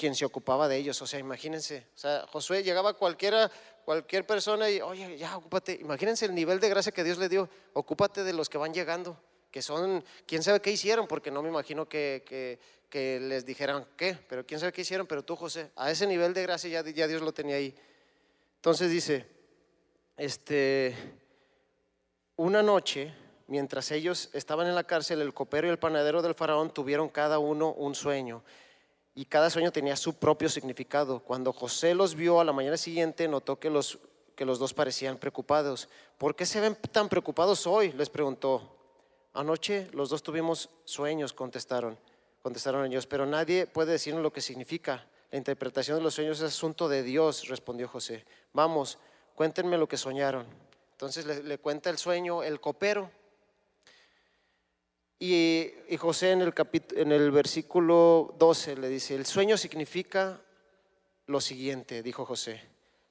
[0.00, 1.00] quien se ocupaba de ellos.
[1.02, 3.50] O sea, imagínense, o sea, Josué llegaba cualquiera
[3.84, 5.74] cualquier persona y, oye, ya, ocúpate.
[5.74, 7.50] Imagínense el nivel de gracia que Dios le dio.
[7.74, 11.50] Ocúpate de los que van llegando, que son, quién sabe qué hicieron, porque no me
[11.50, 12.24] imagino que,
[12.88, 16.32] que, les dijeran qué, pero quién sabe qué hicieron, pero tú, José, a ese nivel
[16.32, 17.74] de gracia ya, ya Dios lo tenía ahí.
[18.56, 19.26] Entonces dice,
[20.16, 20.96] este,
[22.36, 23.12] una noche,
[23.48, 27.38] mientras ellos estaban en la cárcel, el copero y el panadero del faraón tuvieron cada
[27.38, 28.42] uno un sueño
[29.20, 31.20] y cada sueño tenía su propio significado.
[31.20, 33.98] Cuando José los vio a la mañana siguiente, notó que los,
[34.34, 35.90] que los dos parecían preocupados.
[36.16, 37.92] ¿Por qué se ven tan preocupados hoy?
[37.92, 38.74] les preguntó.
[39.34, 41.98] Anoche los dos tuvimos sueños, contestaron.
[42.42, 45.06] Contestaron ellos, pero nadie puede decirnos lo que significa.
[45.30, 48.24] La interpretación de los sueños es asunto de Dios, respondió José.
[48.54, 48.96] Vamos,
[49.34, 50.46] cuéntenme lo que soñaron.
[50.92, 53.10] Entonces le, le cuenta el sueño el copero
[55.22, 56.54] y, José en el,
[56.96, 60.40] en el versículo 12 le dice, el sueño significa
[61.26, 62.62] lo siguiente, dijo José.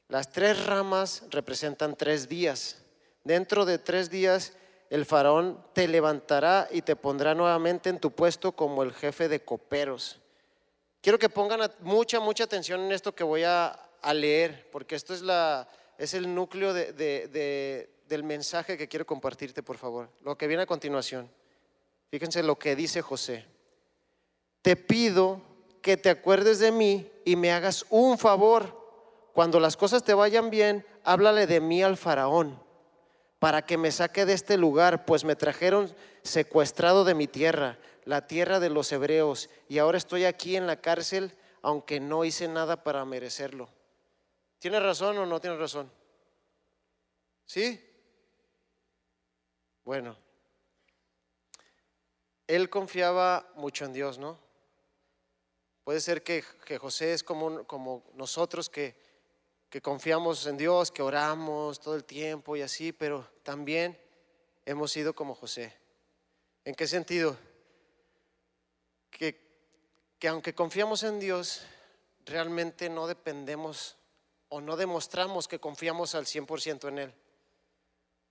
[0.08, 2.82] Las tres ramas representan tres días.
[3.24, 4.54] Dentro de tres días
[4.90, 9.44] el faraón te levantará y te pondrá nuevamente en tu puesto como el jefe de
[9.46, 10.20] coperos.
[11.02, 13.80] Quiero que pongan mucha, mucha atención en esto que voy a,
[14.14, 20.10] leer, porque esto es, la, es el núcleo del mensaje que quiero compartirte, por favor.
[20.24, 21.30] Lo que viene a continuación.
[22.10, 23.46] Fíjense lo que dice José.
[24.62, 25.42] Te pido
[25.82, 28.78] que te acuerdes de mí y me hagas un favor.
[29.34, 32.60] Cuando las cosas te vayan bien, háblale de mí al faraón
[33.40, 35.94] para que me saque de este lugar, pues me trajeron
[36.24, 40.82] secuestrado de mi tierra, la tierra de los hebreos, y ahora estoy aquí en la
[40.82, 43.70] cárcel, aunque no hice nada para merecerlo.
[44.60, 45.90] ¿Tiene razón o no tiene razón?
[47.46, 47.82] ¿Sí?
[49.86, 50.18] Bueno,
[52.50, 54.40] él confiaba mucho en Dios, ¿no?
[55.84, 56.42] Puede ser que,
[56.80, 58.96] José es como, nosotros que,
[59.70, 64.00] que confiamos en Dios, que oramos todo el tiempo y así, pero también
[64.66, 65.78] hemos sido como José.
[66.66, 67.38] ¿En qué sentido?
[69.12, 69.40] Que,
[70.18, 71.62] que aunque confiamos en Dios,
[72.26, 73.96] realmente no dependemos
[74.48, 77.14] o no demostramos que confiamos al 100% en Él.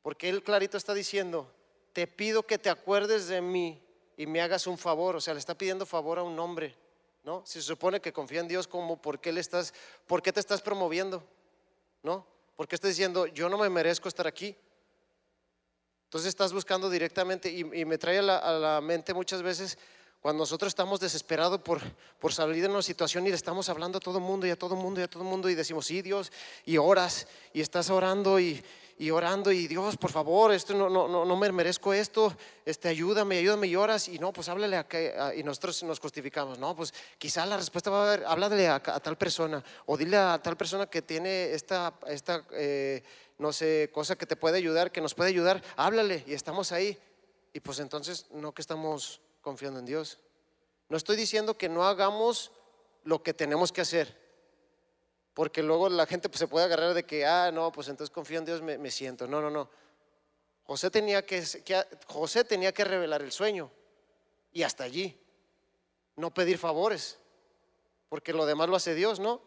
[0.02, 1.54] Porque Él clarito está diciendo,
[1.92, 3.85] te pido que te acuerdes de mí
[4.18, 5.16] y me hagas un favor.
[5.16, 6.74] O sea, le está pidiendo favor a un hombre,
[7.24, 7.42] ¿no?
[7.46, 9.72] Si se supone que confía en Dios, como por qué le estás,
[10.07, 11.24] por qué te estás promoviendo,
[12.02, 12.26] ¿no?
[12.57, 14.54] Porque estás diciendo, yo no me merezco estar aquí.
[16.04, 19.78] Entonces estás buscando directamente y, me trae a la mente muchas veces
[20.20, 21.81] cuando nosotros estamos desesperados por,
[22.18, 24.74] por salir de una situación y le estamos hablando a todo mundo y a todo
[24.74, 26.33] mundo y a todo mundo y decimos, sí, Dios,
[26.64, 28.62] y oras y estás orando y,
[28.99, 32.89] y orando y Dios, por favor, esto no, no, no, no me merezco esto, este,
[32.89, 34.87] ayúdame, ayúdame y oras y no, pues háblale a,
[35.37, 39.17] y nosotros nos justificamos, no, pues quizá la respuesta va a haber, háblale a, tal
[39.17, 43.05] persona o dile a tal persona que tiene esta, esta eh,
[43.39, 46.99] no sé, cosa que te puede ayudar, que nos puede ayudar, háblale y estamos ahí
[47.53, 50.19] y pues entonces no que estamos confiando en Dios.
[50.89, 52.51] No estoy diciendo que no hagamos
[53.05, 54.28] lo que tenemos que hacer,
[55.38, 58.40] porque luego la gente pues, se puede agarrar de que, ah, no, pues entonces confío
[58.40, 59.29] en Dios, me, siento.
[59.29, 59.70] No, no, no.
[60.64, 61.44] José tenía que,
[62.09, 63.70] José tenía que revelar el sueño
[64.53, 65.16] y hasta allí.
[66.16, 67.20] No pedir favores,
[68.09, 69.40] porque lo demás lo hace Dios, ¿no?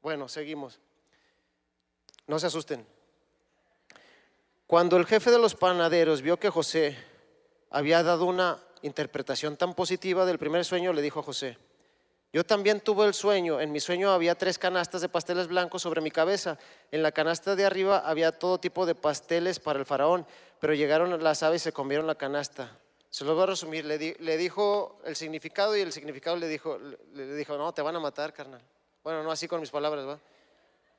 [0.00, 0.78] Bueno, seguimos.
[2.28, 2.86] No se asusten.
[4.68, 6.96] Cuando el jefe de los panaderos vio que José
[7.70, 11.58] había dado una interpretación tan positiva del primer sueño, le dijo a José,
[12.32, 16.02] yo también tuve el sueño, en mi sueño había tres canastas de pasteles blancos sobre
[16.02, 16.58] mi cabeza,
[16.90, 20.26] en la canasta de arriba había todo tipo de pasteles para el faraón,
[20.60, 22.78] pero llegaron las aves y se comieron la canasta.
[23.08, 26.78] Se lo voy a resumir, le, dijo el significado y el significado le dijo,
[27.14, 28.60] le dijo, no, te van a matar, carnal.
[29.02, 30.18] Bueno, no así con mis palabras, ¿va?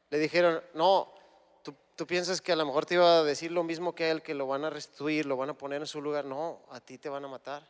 [0.10, 1.14] Le dijeron, no,
[1.96, 4.24] tú, piensas que a lo mejor te iba a decir lo mismo que a él,
[4.24, 6.26] que lo van a restituir, lo van a poner en su lugar.
[6.26, 7.64] No, a ti te van a matar.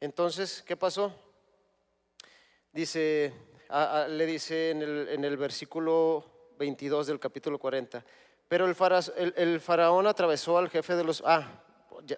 [0.00, 1.14] Entonces, ¿qué pasó?
[2.72, 3.34] Dice,
[4.08, 6.24] le dice en el, versículo
[6.58, 8.02] 22 del capítulo 40,
[8.48, 11.22] pero el, faraón atravesó al jefe de los...
[11.26, 11.62] Ah,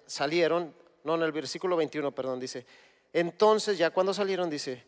[0.05, 2.65] salieron, no, en el versículo 21, perdón, dice,
[3.11, 4.85] entonces ya cuando salieron, dice,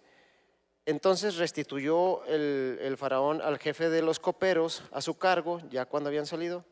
[0.86, 6.08] entonces restituyó el, el, faraón al jefe de los coperos a su cargo, ya cuando
[6.08, 6.63] habían salido,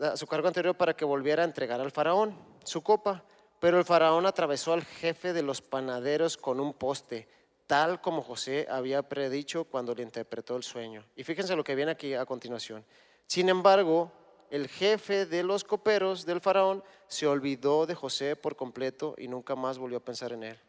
[0.00, 3.24] a su cargo anterior para que volviera a entregar al faraón su copa.
[3.60, 7.28] Pero el faraón atravesó al jefe de los panaderos con un poste,
[7.66, 11.04] tal como José había predicho cuando le interpretó el sueño.
[11.16, 12.84] Y fíjense lo que viene aquí a continuación.
[13.26, 14.12] Sin embargo,
[14.50, 19.56] el jefe de los coperos del faraón se olvidó de José por completo y nunca
[19.56, 20.60] más volvió a pensar en él.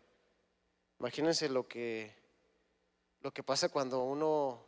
[0.99, 2.15] Imagínense lo que,
[3.21, 4.63] lo que pasa cuando uno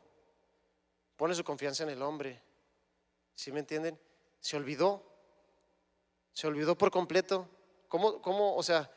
[1.17, 2.39] pone su confianza en el hombre.
[3.33, 3.99] ¿Sí me entienden?
[4.39, 5.03] Se olvidó.
[6.33, 7.47] Se olvidó por completo.
[7.87, 8.91] ¿Cómo, cómo o sea,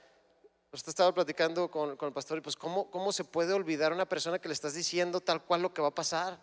[0.72, 4.08] usted estaba platicando con, el pastor y pues ¿cómo, ¿cómo se puede olvidar a una
[4.08, 6.42] persona que le estás diciendo tal cual lo que va a pasar?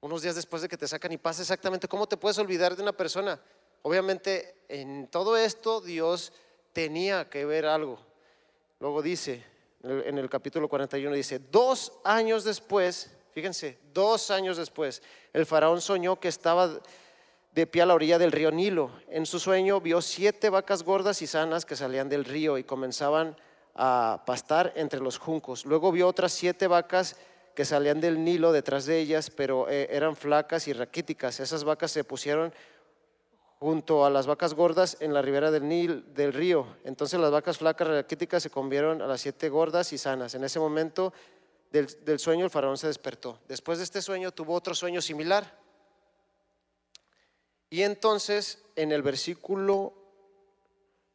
[0.00, 2.82] Unos días después de que te sacan y pasa exactamente, ¿cómo te puedes olvidar de
[2.82, 3.38] una persona?
[3.82, 6.32] Obviamente en todo esto Dios
[6.72, 7.98] tenía que ver algo.
[8.78, 9.44] Luego dice,
[9.82, 15.02] en el capítulo 41 dice, dos años después, fíjense, dos años después,
[15.34, 16.80] el faraón soñó que estaba
[17.52, 18.90] de pie a la orilla del río Nilo.
[19.08, 23.36] En su sueño vio siete vacas gordas y sanas que salían del río y comenzaban
[23.74, 25.64] a pastar entre los juncos.
[25.64, 27.16] Luego vio otras siete vacas
[27.54, 31.40] que salían del Nilo detrás de ellas, pero eh, eran flacas y raquíticas.
[31.40, 32.52] Esas vacas se pusieron
[33.58, 36.66] junto a las vacas gordas en la ribera del, Nil, del río.
[36.84, 40.34] Entonces las vacas flacas y raquíticas se convierten a las siete gordas y sanas.
[40.34, 41.12] En ese momento
[41.70, 43.38] del, del sueño el faraón se despertó.
[43.48, 45.59] Después de este sueño tuvo otro sueño similar
[47.70, 49.94] y entonces en el versículo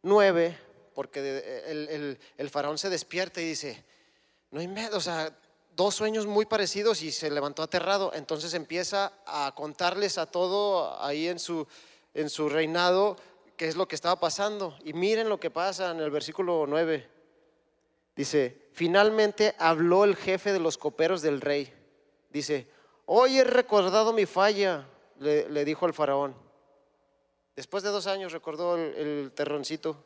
[0.04, 0.58] 9,
[0.94, 3.84] porque el, faraón se despierta y dice,
[4.52, 5.38] no hay miedo, o sea,
[5.76, 8.12] dos sueños muy parecidos y se levantó aterrado.
[8.14, 11.68] Entonces empieza a contarles a todo ahí en su,
[12.14, 13.18] en su reinado
[13.58, 14.78] qué es lo que estaba pasando.
[14.86, 17.10] Y miren lo que pasa en el versículo 9.
[18.16, 21.74] Dice, finalmente habló el jefe de los coperos del rey.
[22.30, 22.70] Dice,
[23.08, 24.88] hoy he recordado mi falla,
[25.20, 26.45] le dijo el faraón.
[27.56, 29.98] Después de dos años recordó el, terroncito.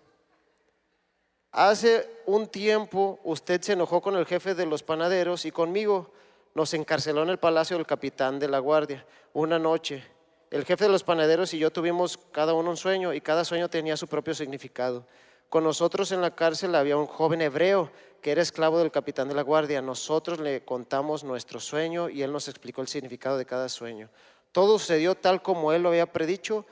[1.51, 6.11] Hace un tiempo usted se enojó con el jefe de los panaderos y conmigo
[6.53, 10.03] nos encarceló en el palacio del capitán de la guardia una noche
[10.51, 13.69] el jefe de los panaderos y yo tuvimos cada uno un sueño y cada sueño
[13.69, 15.05] tenía su propio significado.
[15.47, 19.35] Con nosotros en la cárcel había un joven hebreo que era esclavo del capitán de
[19.35, 19.81] la guardia.
[19.81, 24.09] Nosotros le contamos nuestro sueño y él nos explicó el significado de cada sueño.
[24.51, 26.65] Todo sucedió tal como él lo había predicho.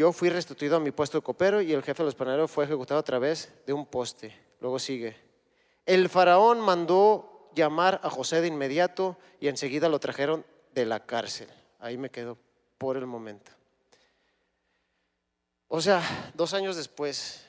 [0.00, 2.64] Yo fui restituido a mi puesto de copero y el jefe de los panaderos fue
[2.64, 4.34] ejecutado a través de un poste.
[4.60, 5.14] Luego sigue.
[5.84, 11.50] El faraón mandó llamar a José de inmediato y enseguida lo trajeron de la cárcel.
[11.80, 12.38] Ahí me quedo
[12.78, 13.52] por el momento.
[15.68, 17.44] O sea, dos años después,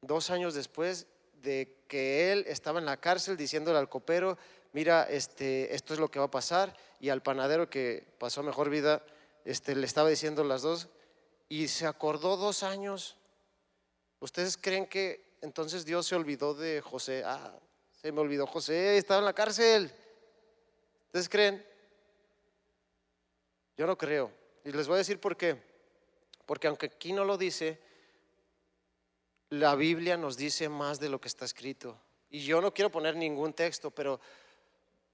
[0.00, 1.08] dos años después
[1.42, 4.38] de que él estaba en la cárcel diciéndole al copero,
[4.72, 8.70] mira, este, esto es lo que va a pasar, y al panadero que pasó mejor
[8.70, 9.02] vida,
[9.44, 10.88] este, le estaba diciendo las dos,
[11.48, 13.16] y se acordó dos años.
[14.20, 17.22] ¿Ustedes creen que entonces Dios se olvidó de José?
[17.24, 17.58] Ah,
[18.00, 19.92] se me olvidó José, estaba en la cárcel.
[21.06, 21.64] ¿Ustedes creen?
[23.76, 24.30] Yo no creo.
[24.64, 25.56] Y les voy a decir por qué.
[26.46, 27.80] Porque aunque aquí no lo dice,
[29.50, 31.98] la Biblia nos dice más de lo que está escrito.
[32.30, 34.20] Y yo no quiero poner ningún texto, pero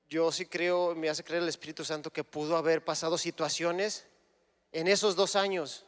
[0.08, 4.06] yo sí creo, me hace creer el Espíritu Santo que pudo haber pasado situaciones
[4.72, 5.84] en esos dos años.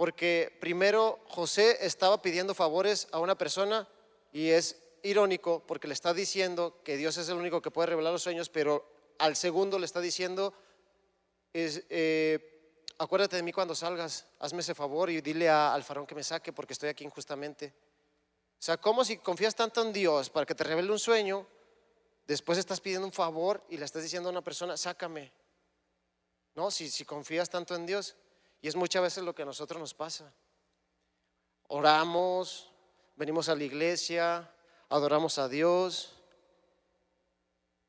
[0.00, 3.86] Porque primero José estaba pidiendo favores a una persona
[4.32, 8.10] y es irónico porque le está diciendo que Dios es el único que puede revelar
[8.10, 10.54] los sueños, pero al segundo le está diciendo
[11.52, 12.38] eh,
[12.96, 16.50] acuérdate de mí cuando salgas, hazme ese favor y dile al faraón que me saque
[16.50, 17.74] porque estoy aquí injustamente.
[18.58, 21.46] O sea, como si confías tanto en Dios para que te revele un sueño,
[22.26, 25.30] después estás pidiendo un favor y le estás diciendo a una persona, sácame.
[26.54, 28.16] No, si confías tanto en Dios.
[28.62, 30.32] Y es muchas veces lo que a nosotros nos pasa.
[31.68, 32.70] Oramos,
[33.16, 34.50] venimos a la iglesia,
[34.88, 36.12] adoramos a Dios.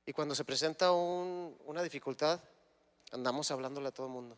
[0.05, 2.39] Y cuando se presenta una dificultad,
[3.11, 4.37] andamos hablándole a todo el mundo.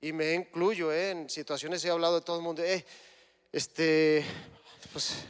[0.00, 1.10] Y me incluyo, ¿eh?
[1.10, 2.62] en situaciones he hablado de todo el mundo.
[2.62, 2.84] Eh,
[3.52, 4.24] este,
[4.92, 5.24] pues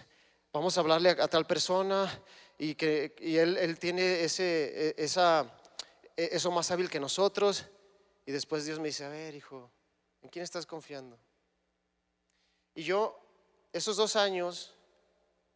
[0.52, 2.11] vamos a hablarle a, tal persona
[2.57, 5.52] y que él, tiene ese, e, esa,
[6.16, 7.66] e, eso más hábil que nosotros.
[8.24, 9.70] Y después Dios me dice, a ver, hijo,
[10.22, 11.18] ¿en quién estás confiando?
[12.74, 13.18] Y yo,
[13.72, 14.74] esos dos años,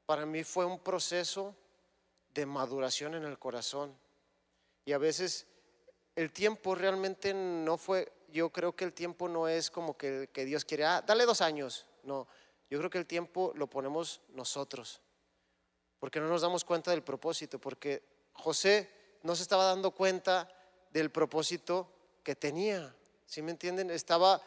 [0.05, 1.55] para mí fue un proceso
[2.35, 3.97] de maduración en el corazón.
[4.85, 5.47] Y a veces
[6.15, 10.45] el tiempo realmente no fue, yo creo que el tiempo no es como que, que
[10.45, 11.87] Dios quiere, ah, dale dos años.
[12.03, 12.29] No,
[12.71, 15.01] yo creo que el tiempo lo ponemos nosotros,
[15.99, 18.03] porque no nos damos cuenta del propósito, porque
[18.33, 18.91] José
[19.23, 20.49] no se estaba dando cuenta
[20.91, 21.91] del propósito
[22.23, 22.95] que tenía.
[23.27, 23.91] ¿Sí me entienden?
[23.91, 24.41] Estaba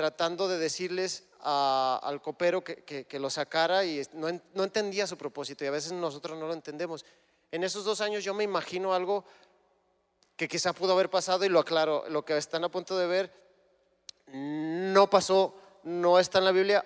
[0.00, 5.66] tratando de decirles al copero que, lo sacara y no, no entendía su propósito y
[5.66, 7.04] a veces nosotros no lo entendemos.
[7.52, 9.26] En esos dos años yo me imagino algo
[10.38, 13.30] que quizá pudo haber pasado y lo aclaro, lo que están a punto de ver
[14.28, 16.82] no pasó, no está en la Biblia,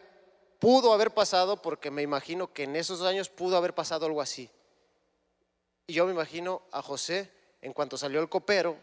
[0.58, 4.50] pudo haber pasado porque me imagino que en esos años pudo haber pasado algo así.
[5.86, 7.30] Y yo me imagino a José,
[7.62, 8.76] en cuanto salió el copero,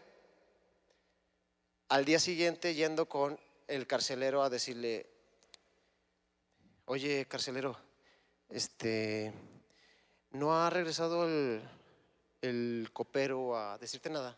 [1.89, 3.38] al día siguiente yendo con
[3.71, 5.07] el carcelero a decirle,
[6.86, 7.77] oye, carcelero,
[8.49, 9.34] este,
[10.31, 11.62] ¿no ha regresado el,
[12.41, 14.38] el copero a decirte nada?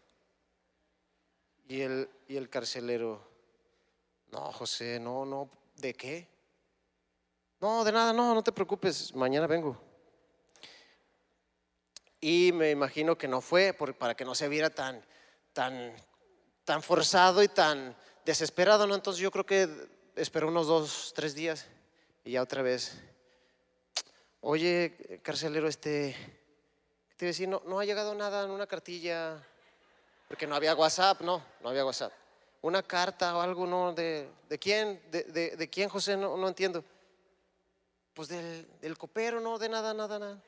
[1.68, 3.28] Y el, y el carcelero,
[4.32, 6.28] no, José, no, no, ¿de qué?
[7.60, 9.82] No, de nada, no, no te preocupes, mañana vengo.
[12.22, 15.04] Y me imagino que no fue para que no se viera tan,
[15.54, 15.96] tan,
[16.66, 18.96] tan forzado y tan desesperado, ¿no?
[18.96, 19.70] Entonces yo creo que
[20.16, 21.68] esperó unos dos, tres días
[22.24, 23.02] y ya otra vez.
[24.42, 26.16] Oye, carcelero, este,
[27.18, 29.42] te decía, no, no ha llegado nada en una cartilla
[30.28, 32.12] porque no había WhatsApp, no, no había WhatsApp.
[32.62, 33.94] Una carta o algo, ¿no?
[33.94, 35.02] ¿De, de quién?
[35.12, 36.16] De, de, quién, José?
[36.16, 36.84] No, no entiendo.
[38.14, 40.42] Pues del, del, copero, no, de nada, nada, nada.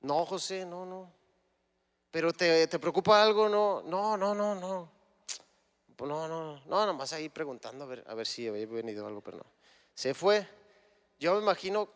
[0.00, 1.12] No, José, no, no.
[2.10, 4.90] Pero te, te preocupa algo, no, no, no, no, no.
[5.96, 9.20] Pues no, no, no, nomás ahí preguntando a ver, a ver si había venido algo,
[9.20, 9.46] pero no.
[9.94, 10.46] Se fue.
[11.20, 11.88] Yo me imagino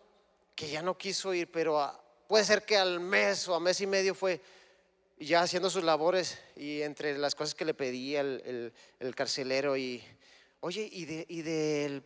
[0.55, 1.81] que ya no quiso ir, pero
[2.27, 4.41] puede ser que al mes o a mes y medio fue,
[5.19, 10.03] ya haciendo sus labores y entre las cosas que le pedía el, el, carcelero y,
[10.61, 12.05] oye, y del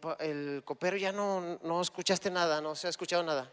[0.65, 3.51] copero ya no, no escuchaste nada, no se ha escuchado nada.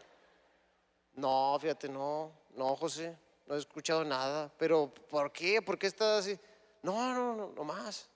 [1.14, 3.16] No, fíjate, no, no, José,
[3.46, 4.52] no he escuchado nada.
[4.58, 5.60] Pero, ¿por qué?
[5.60, 6.38] ¿Por qué estás así?
[6.82, 8.09] No, no, no, no más.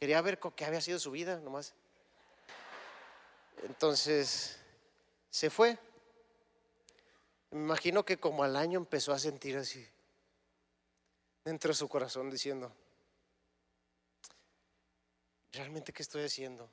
[0.00, 1.74] Quería ver qué había sido su vida, nomás.
[3.64, 4.58] Entonces,
[5.28, 5.78] se fue.
[7.50, 9.86] Me imagino que como al año empezó a sentir así
[11.44, 12.72] dentro de su corazón diciendo,
[15.52, 16.70] ¿realmente qué estoy haciendo?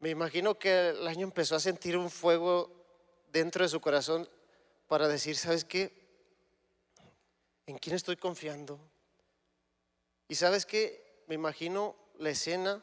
[0.00, 2.72] Me imagino que el año empezó a sentir un fuego
[3.30, 4.28] dentro de su corazón
[4.88, 5.92] para decir, ¿sabes qué?
[7.66, 8.80] ¿En quién estoy confiando?
[10.26, 11.09] Y sabes qué?
[11.30, 12.82] Me imagino la escena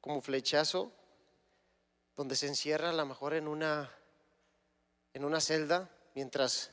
[0.00, 0.90] como flechazo,
[2.16, 3.88] donde se encierra a lo mejor en una,
[5.14, 6.72] en una celda, mientras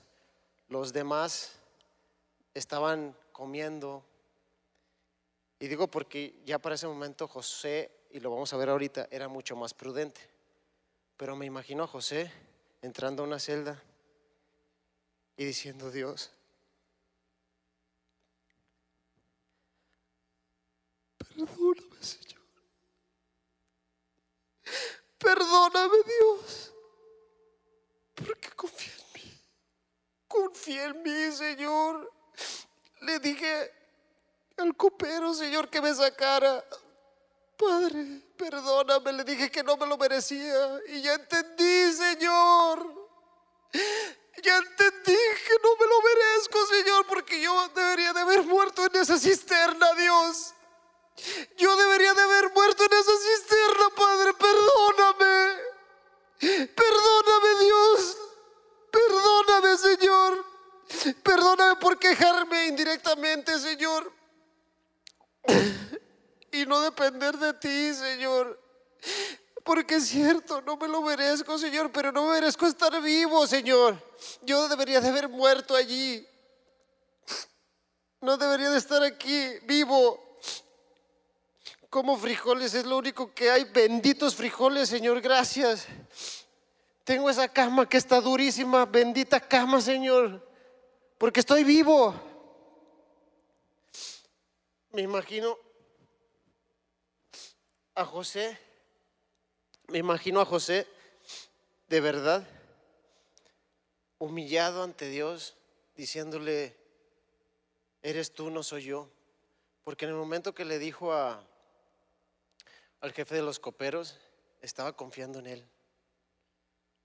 [0.69, 1.59] los demás
[2.55, 4.03] estaban comiendo.
[5.59, 9.28] Y digo porque ya para ese momento José, y lo vamos a ver ahorita, era
[9.28, 10.21] mucho más prudente.
[11.17, 12.32] Pero me imagino a José
[12.82, 13.80] entrando a una celda
[15.38, 16.32] y diciendo, Dios,
[21.36, 22.44] perdóname Señor.
[25.18, 26.74] Perdóname Dios.
[28.16, 29.42] Porque confía en mí.
[30.28, 32.12] Confía en mí, Señor.
[33.02, 33.72] Le dije
[34.58, 36.64] al copero, Señor, que me sacara.
[37.58, 40.80] Padre, perdóname, le dije que no me lo merecía.
[40.88, 43.10] Y ya entendí, Señor.
[44.44, 45.18] Ya entendí
[45.48, 49.94] que no me lo merezco, Señor, porque yo debería de haber muerto en esa cisterna,
[49.94, 50.54] Dios.
[51.57, 54.34] Yo debería de haber muerto en esa cisterna, Padre.
[54.34, 55.64] Perdóname.
[56.76, 58.18] Perdóname, Dios.
[58.91, 60.45] Perdóname, Señor.
[61.24, 64.11] Perdóname por quejarme indirectamente, Señor.
[66.51, 68.59] Y no depender de ti, Señor.
[69.64, 74.01] Porque es cierto, no me lo merezco, Señor, pero no merezco estar vivo, Señor.
[74.41, 76.28] Yo debería de haber muerto allí.
[78.20, 80.33] No debería de estar aquí vivo.
[81.94, 83.66] Como frijoles es lo único que hay.
[83.66, 85.86] Benditos frijoles, Señor, gracias.
[87.04, 88.88] Tengo esa cama que está durísima.
[88.88, 90.44] Bendita cama, Señor.
[91.20, 92.16] Porque estoy vivo.
[94.91, 95.56] Me imagino
[97.94, 98.58] a José
[99.89, 100.88] me imagino a José
[101.89, 102.44] de verdad
[104.18, 105.54] humillado ante Dios,
[105.96, 106.76] diciéndole,
[108.02, 109.08] eres tú, no soy yo.
[109.84, 111.46] Porque en el momento que le dijo a,
[113.04, 114.18] al jefe de los coperos,
[114.62, 115.68] estaba confiando en él.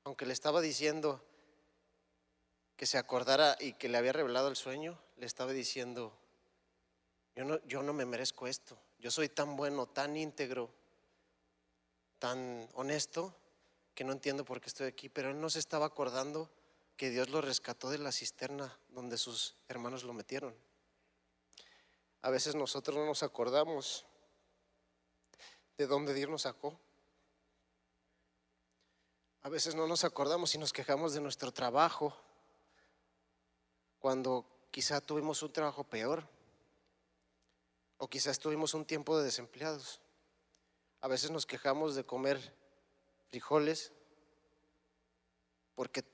[0.04, 1.20] Aunque le estaba diciendo
[2.76, 6.16] que se acordara y que le había revelado el sueño, le estaba diciendo,
[7.34, 10.70] yo no, yo no me merezco esto, yo soy tan bueno, tan íntegro,
[12.20, 13.34] tan honesto
[13.96, 16.48] que no entiendo por qué estoy aquí, pero él no se estaba acordando
[16.96, 20.54] que Dios lo rescató de la cisterna donde sus hermanos lo metieron.
[22.22, 24.06] A veces nosotros no nos acordamos
[25.78, 26.76] de dónde Dios nos sacó.
[29.42, 32.14] A veces no nos acordamos y nos quejamos de nuestro trabajo
[34.00, 36.28] cuando quizá tuvimos un trabajo peor
[37.96, 40.00] o quizás tuvimos un tiempo de desempleados.
[41.00, 42.54] A veces nos quejamos de comer
[43.28, 43.92] frijoles
[45.76, 46.04] porque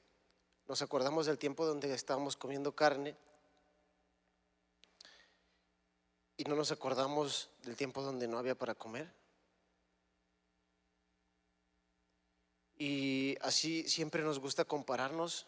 [0.69, 3.17] nos acordamos del tiempo donde estábamos comiendo carne
[6.37, 9.24] y no nos acordamos del tiempo donde no había para comer.
[12.77, 15.47] Y así siempre nos gusta compararnos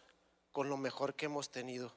[0.52, 1.92] con lo mejor que hemos tenido,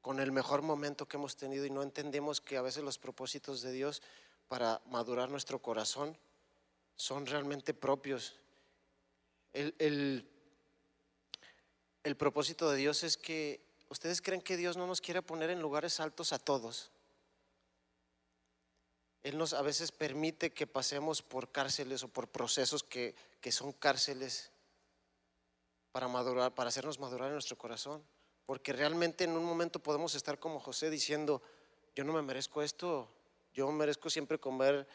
[0.00, 3.60] con el mejor momento que hemos tenido y no entendemos que a veces los propósitos
[3.60, 4.02] de Dios
[4.48, 6.16] para madurar nuestro corazón
[6.96, 8.34] son realmente propios.
[9.52, 9.74] El,
[12.04, 13.60] el, propósito de Dios es que
[13.90, 16.92] ustedes creen que Dios no nos quiere poner en lugares altos a todos.
[19.22, 23.72] Él nos a veces permite que pasemos por cárceles o por procesos que, que son
[23.72, 24.51] cárceles
[25.92, 28.02] para madurar, para hacernos madurar en nuestro corazón.
[28.46, 31.42] Porque realmente en un momento podemos estar como José diciendo,
[31.94, 33.08] yo no me merezco esto,
[33.52, 34.88] yo merezco siempre comer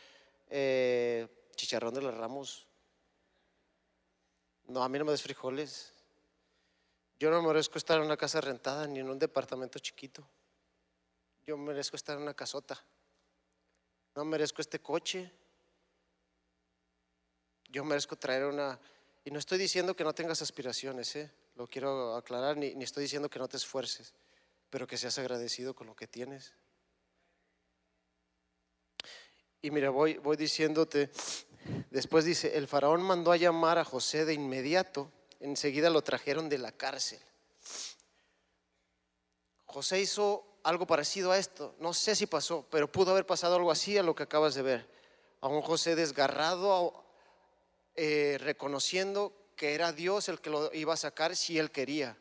[0.49, 2.67] eh, chicharrón de los ramos.
[4.65, 5.93] No, a mí no me des frijoles.
[7.19, 10.27] Yo no merezco estar en una casa rentada ni en un departamento chiquito.
[11.45, 12.83] Yo merezco estar en una casota.
[14.15, 15.31] No merezco este coche.
[17.69, 18.79] Yo merezco traer una...
[19.27, 21.29] Y no estoy diciendo que no tengas aspiraciones, ¿eh?
[21.55, 24.13] lo quiero aclarar, ni, ni estoy diciendo que no te esfuerces,
[24.69, 26.53] pero que seas agradecido con lo que tienes.
[29.61, 31.11] Y mira, voy, voy diciéndote,
[31.89, 35.11] después dice, el faraón mandó a llamar a José de inmediato,
[35.41, 37.19] enseguida lo trajeron de la cárcel.
[39.65, 43.71] José hizo algo parecido a esto, no sé si pasó, pero pudo haber pasado algo
[43.71, 44.89] así a lo que acabas de ver.
[45.41, 47.06] A un José desgarrado,
[47.97, 52.15] eh, reconociendo que era Dios el que lo iba a sacar si él quería.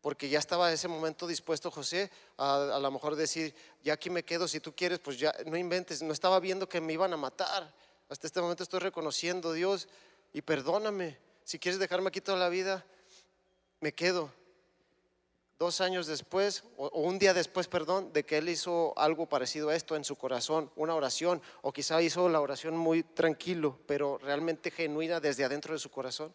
[0.00, 3.54] porque ya estaba en ese momento dispuesto José a a lo mejor decir,
[3.84, 6.80] ya aquí me quedo, si tú quieres, pues ya no inventes, no estaba viendo que
[6.80, 7.74] me iban a matar.
[8.08, 9.88] Hasta este momento estoy reconociendo, Dios,
[10.32, 12.84] y perdóname, si quieres dejarme aquí toda la vida,
[13.80, 14.32] me quedo.
[15.60, 19.76] Dos años después, o, un día después, perdón, de que él hizo algo parecido a
[19.76, 24.70] esto en su corazón, una oración, o quizá hizo la oración muy tranquilo, pero realmente
[24.70, 26.34] genuina desde adentro de su corazón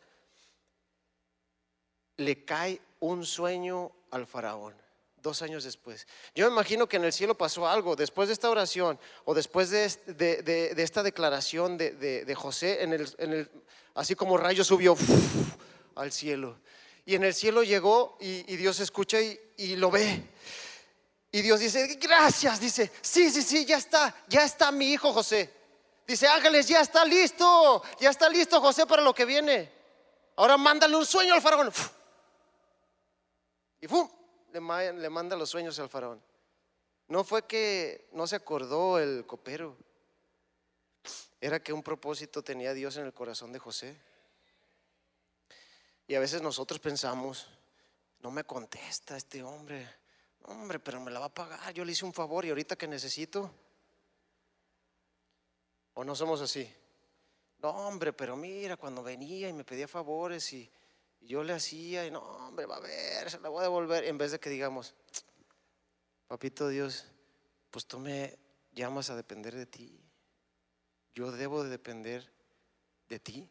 [2.18, 4.76] le cae un sueño al faraón
[5.18, 6.06] dos años después.
[6.36, 9.72] Yo me imagino que en el cielo pasó algo después de esta oración o después
[9.72, 13.50] de, este- esta declaración de, José, en el-
[13.96, 14.96] así como rayo subió
[15.96, 16.60] al cielo.
[17.06, 20.28] Y en el cielo llegó y, Dios escucha y, lo ve.
[21.32, 25.54] Y Dios dice, gracias, dice, sí, sí, sí, ya está, ya está mi hijo José.
[26.08, 29.72] Dice, ángeles, ya está listo, ya está listo José para lo que viene.
[30.38, 31.72] Ahora mándale un sueño al faraón.
[33.82, 34.10] Y ¡fum!
[34.52, 36.22] Le, le manda los sueños al faraón.
[37.08, 39.78] No fue que no se acordó el copero.
[41.40, 44.00] Era que un propósito tenía Dios en el corazón de José.
[46.08, 47.48] Y a veces nosotros pensamos,
[48.20, 49.88] no me contesta este hombre.
[50.44, 51.74] Hombre, pero me la va a pagar.
[51.74, 53.52] Yo le hice un favor y ahorita que necesito.
[55.96, 56.72] ¿O no somos así?
[57.60, 60.70] No, hombre, pero mira, cuando venía y me pedía favores y,
[61.22, 64.04] yo le hacía, y no, hombre, va a ver, se la voy a devolver.
[64.04, 64.94] En vez de que digamos,
[66.28, 67.06] papito Dios,
[67.72, 68.38] pues tú me
[68.74, 70.00] llamas a depender de ti.
[71.16, 72.32] Yo debo de depender
[73.10, 73.50] de ti.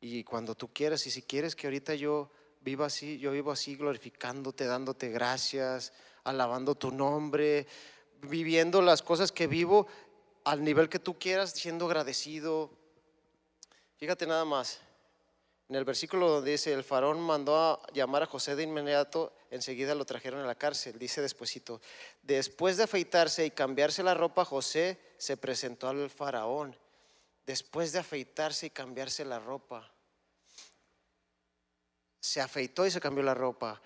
[0.00, 2.30] Y cuando tú quieras, y si quieres que ahorita yo
[2.60, 5.92] viva así, yo vivo así glorificándote, dándote gracias,
[6.24, 7.66] alabando tu nombre,
[8.22, 9.86] viviendo las cosas que vivo
[10.44, 12.70] al nivel que tú quieras, siendo agradecido.
[13.96, 14.80] Fíjate nada más.
[15.68, 19.94] En el versículo donde dice, el faraón mandó a llamar a José de inmediato, enseguida
[19.94, 20.98] lo trajeron a la cárcel.
[20.98, 21.80] Dice despuesito,
[22.22, 26.76] después de afeitarse y cambiarse la ropa, José se presentó al faraón.
[27.46, 29.90] Después de afeitarse y cambiarse la ropa.
[32.20, 33.80] Se afeitó y se cambió la ropa.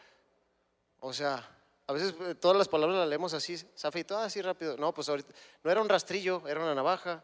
[1.01, 1.49] O sea,
[1.87, 4.77] a veces eh, todas las palabras las leemos así, se afeitó así rápido.
[4.77, 5.33] No, pues ahorita
[5.63, 7.23] no era un rastrillo, era una navaja.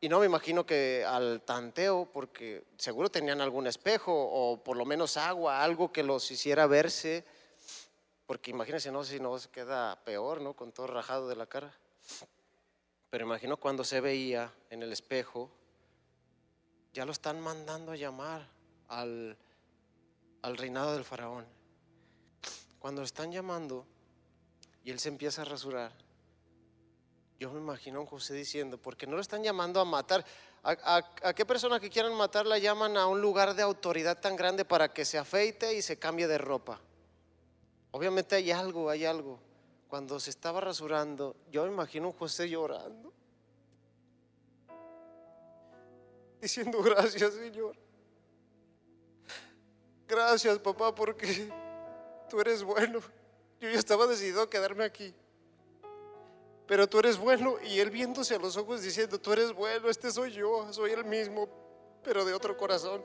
[0.00, 4.86] Y no me imagino que al tanteo, porque seguro tenían algún espejo o por lo
[4.86, 7.24] menos agua, algo que los hiciera verse.
[8.24, 10.54] Porque imagínense, no, si no se queda peor, ¿no?
[10.54, 11.70] Con todo rajado de la cara.
[13.10, 15.50] Pero imagino cuando se veía en el espejo,
[16.92, 18.46] ya lo están mandando a llamar
[18.88, 19.36] al,
[20.42, 21.46] al reinado del faraón.
[22.78, 23.86] Cuando lo están llamando
[24.84, 25.92] y él se empieza a rasurar,
[27.38, 30.24] yo me imagino a José diciendo, porque no lo están llamando a matar.
[30.62, 34.36] ¿A, a- qué persona que quieran matar la llaman a un lugar de autoridad tan
[34.36, 36.80] grande para que se afeite y se cambie de ropa?
[37.92, 39.38] Obviamente hay algo, hay algo.
[39.88, 43.12] Cuando se estaba rasurando, yo me imagino a José llorando,
[46.40, 47.76] diciendo gracias Señor.
[50.08, 51.48] Gracias papá porque
[52.28, 53.00] tú eres bueno.
[53.60, 55.14] Yo ya estaba decidido a quedarme aquí
[56.70, 57.56] pero tú eres bueno.
[57.64, 61.04] Y él viéndose a los ojos diciendo, tú eres bueno, este soy yo, soy el
[61.04, 61.48] mismo,
[62.04, 63.02] pero de otro corazón.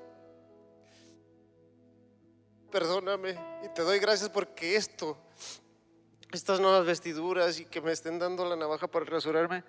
[2.70, 5.18] Perdóname y te doy gracias porque esto,
[6.32, 9.64] estas nuevas vestiduras y que me estén dando la navaja para rasurarme,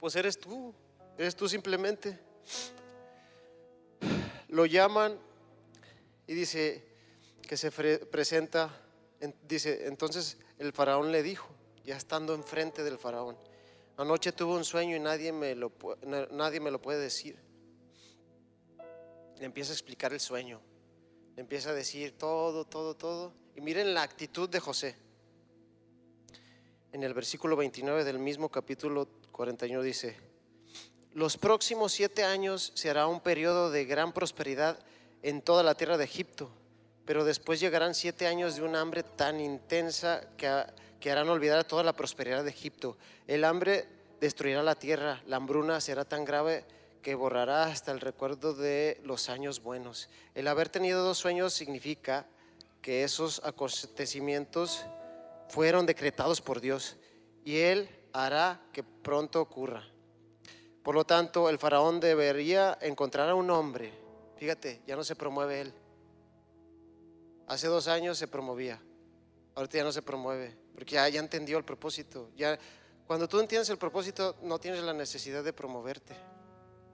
[0.00, 0.74] pues eres tú,
[1.18, 2.18] eres tú simplemente.
[4.48, 5.18] Lo llaman
[6.26, 6.84] y dice
[7.42, 8.74] que se presenta,
[9.20, 11.48] en- dice, entonces el faraón le dijo,
[11.84, 13.36] ya estando enfrente del faraón,
[13.96, 15.72] anoche tuve un sueño y nadie me lo,
[16.30, 17.38] nadie me lo puede decir.
[19.38, 20.60] Le empieza a explicar el sueño,
[21.36, 23.32] le empieza a decir todo, todo, todo.
[23.54, 24.96] Y miren la actitud de José.
[26.92, 30.16] En el versículo 29 del mismo capítulo 41 dice,
[31.18, 34.78] los próximos siete años será un periodo de gran prosperidad
[35.24, 36.48] en toda la tierra de Egipto,
[37.04, 40.48] pero después llegarán siete años de un hambre tan intensa que,
[41.00, 42.96] que harán olvidar toda la prosperidad de Egipto.
[43.26, 43.88] El hambre
[44.20, 46.64] destruirá la tierra, la hambruna será tan grave
[47.02, 50.08] que borrará hasta el recuerdo de los años buenos.
[50.36, 52.28] El haber tenido dos sueños significa
[52.80, 54.86] que esos acontecimientos
[55.48, 56.94] fueron decretados por Dios
[57.44, 59.84] y Él hará que pronto ocurra.
[60.82, 63.92] Por lo tanto, el faraón debería encontrar a un hombre.
[64.36, 65.72] Fíjate, ya no se promueve él.
[67.46, 68.80] Hace dos años se promovía.
[69.54, 72.30] Ahorita ya no se promueve, porque ya, entendió el propósito.
[72.36, 72.58] Ya,
[73.06, 76.14] cuando tú entiendes el propósito, no tienes la necesidad de promoverte.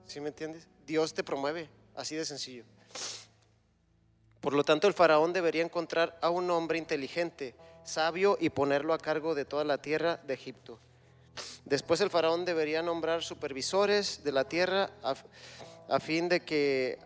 [0.05, 0.67] ¿Sí me entiendes?
[0.87, 2.63] Dios te promueve, así de sencillo.
[4.41, 8.97] Por lo tanto, el faraón debería encontrar a un hombre inteligente, sabio y ponerlo a
[8.97, 10.79] cargo de toda la tierra de Egipto.
[11.65, 16.99] Después el faraón debería nombrar supervisores de la tierra a, fin de que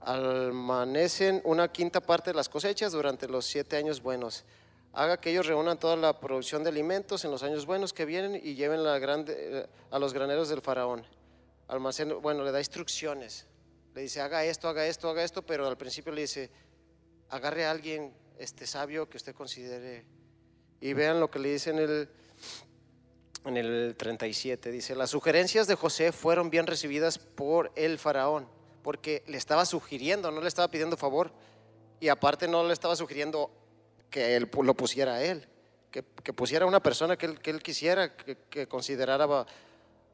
[0.00, 4.44] almanecen una quinta parte de las cosechas durante los siete años buenos.
[4.92, 8.40] Haga que ellos reúnan toda la producción de alimentos en los años buenos que vienen
[8.42, 11.04] y lleven a los graneros del faraón.
[11.68, 13.46] Almacén, bueno, le da instrucciones.
[13.94, 16.50] Le dice, haga esto, haga esto, haga esto, pero al principio le dice,
[17.30, 20.04] agarre a alguien este, sabio que usted considere.
[20.80, 22.08] Y vean lo que le dice en el,
[23.44, 24.70] en el 37.
[24.70, 28.48] Dice, las sugerencias de José fueron bien recibidas por el faraón
[28.84, 31.32] porque le estaba sugiriendo, no le estaba pidiendo favor.
[32.00, 33.50] Y aparte no le estaba sugiriendo
[34.10, 35.48] que él lo pusiera a él,
[35.90, 39.46] que, pusiera a una persona que él, que él quisiera, que, que, considerara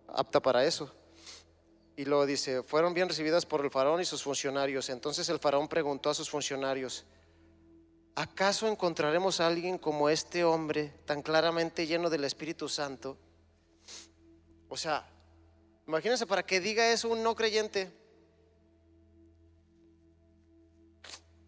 [0.07, 0.95] apta para eso.
[1.97, 4.89] Y luego dice, fueron bien recibidas por el faraón y sus funcionarios.
[4.89, 7.05] Entonces el faraón preguntó a sus funcionarios,
[8.15, 13.17] ¿acaso encontraremos a alguien como este hombre tan claramente lleno del Espíritu Santo?
[14.69, 15.09] O sea,
[15.87, 17.91] imagínense para que diga eso un no creyente.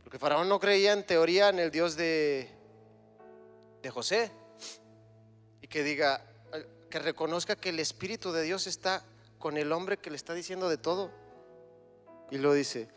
[0.03, 2.51] Porque Faraón no creía en teoría en el Dios de,
[3.83, 4.31] de José.
[5.61, 6.25] Y que diga,
[6.91, 9.03] que reconozca que el Espíritu de Dios está
[9.39, 11.11] con el hombre que le está diciendo de todo.
[12.31, 12.89] Y lo dice.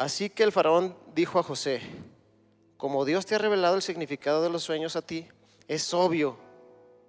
[0.00, 1.82] Así que el faraón dijo a José,
[2.78, 5.28] como Dios te ha revelado el significado de los sueños a ti,
[5.68, 6.38] es obvio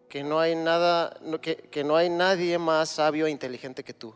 [0.09, 4.13] que no hay nada, que, que no hay nadie más sabio e inteligente que tú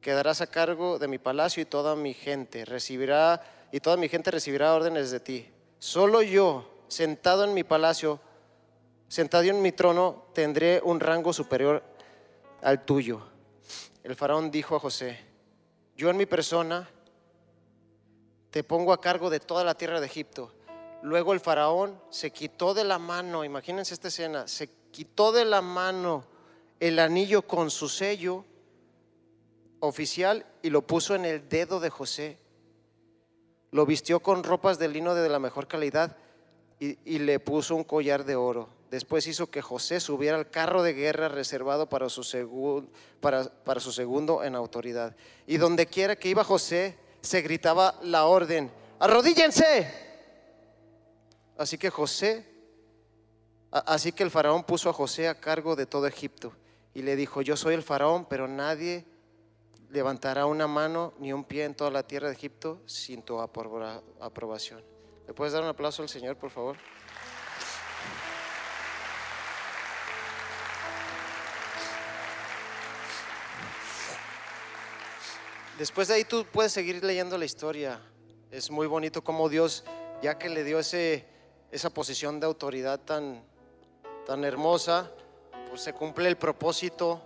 [0.00, 4.30] quedarás a cargo de mi palacio y toda mi gente recibirá y toda mi gente
[4.30, 5.50] recibirá órdenes de ti.
[5.78, 8.18] Solo yo, sentado en mi palacio,
[9.08, 11.82] sentado en mi trono, tendré un rango superior
[12.62, 13.20] al tuyo.
[14.02, 15.18] El faraón dijo a José,
[15.94, 16.88] yo en mi persona
[18.56, 20.50] te pongo a cargo de toda la tierra de Egipto.
[21.02, 25.60] Luego el faraón se quitó de la mano, imagínense esta escena, se quitó de la
[25.60, 26.24] mano
[26.80, 28.46] el anillo con su sello
[29.80, 32.38] oficial y lo puso en el dedo de José.
[33.72, 36.16] Lo vistió con ropas de lino de la mejor calidad
[36.78, 38.70] y, le puso un collar de oro.
[38.90, 42.88] Después hizo que José subiera al carro de guerra reservado para su,
[43.20, 45.14] para, para su segundo en autoridad.
[45.46, 46.96] Y donde quiera que iba José,
[47.26, 50.06] se gritaba la orden, arrodíllense.
[51.58, 52.46] Así que José,
[53.70, 56.52] así que el faraón puso a José a cargo de todo Egipto
[56.94, 59.04] y le dijo, yo soy el faraón, pero nadie
[59.90, 64.82] levantará una mano ni un pie en toda la tierra de Egipto sin tu aprobación.
[65.26, 66.76] ¿Le puedes dar un aplauso al Señor, por favor?
[75.78, 78.00] Después de ahí tú puedes seguir leyendo la historia.
[78.50, 79.84] Es muy bonito como Dios,
[80.22, 81.26] ya que le dio ese,
[81.70, 83.44] esa posición de autoridad tan,
[84.24, 85.10] tan hermosa,
[85.68, 87.22] pues se cumple el propósito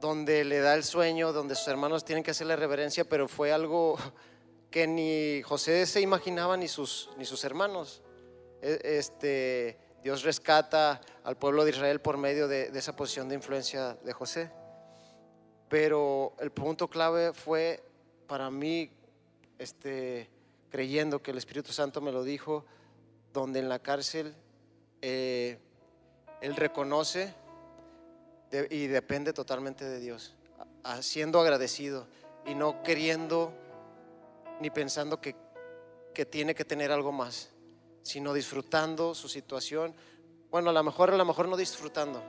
[0.00, 3.96] donde le da el sueño, donde sus hermanos tienen que hacerle reverencia, pero fue algo
[4.70, 8.02] que ni José se imaginaba ni sus, ni sus hermanos.
[8.62, 13.94] E, este, Dios rescata al pueblo de Israel por medio de, esa posición de influencia
[14.02, 14.50] de José.
[15.70, 17.80] Pero el punto clave fue
[18.26, 18.90] para mí,
[19.56, 20.28] este,
[20.68, 22.64] creyendo que el Espíritu Santo me lo dijo,
[23.32, 24.34] donde en la cárcel
[25.00, 25.58] eh,
[26.40, 27.32] Él reconoce
[28.68, 30.34] y depende totalmente de Dios,
[31.02, 32.08] siendo agradecido
[32.44, 33.52] y no queriendo
[34.60, 35.36] ni pensando que,
[36.12, 37.50] que tiene que tener algo más,
[38.02, 39.94] sino disfrutando su situación.
[40.50, 42.20] Bueno, a lo mejor, a lo mejor no disfrutando,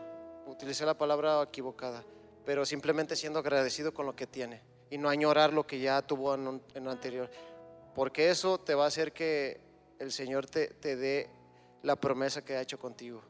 [0.45, 2.03] utilicé la palabra equivocada,
[2.45, 6.35] pero simplemente siendo agradecido con lo que tiene y no añorar lo que ya tuvo
[6.35, 7.29] en, lo anterior,
[7.95, 9.59] porque eso te va a hacer que
[9.99, 11.29] el Señor te, te dé
[11.83, 13.23] la promesa que ha hecho contigo.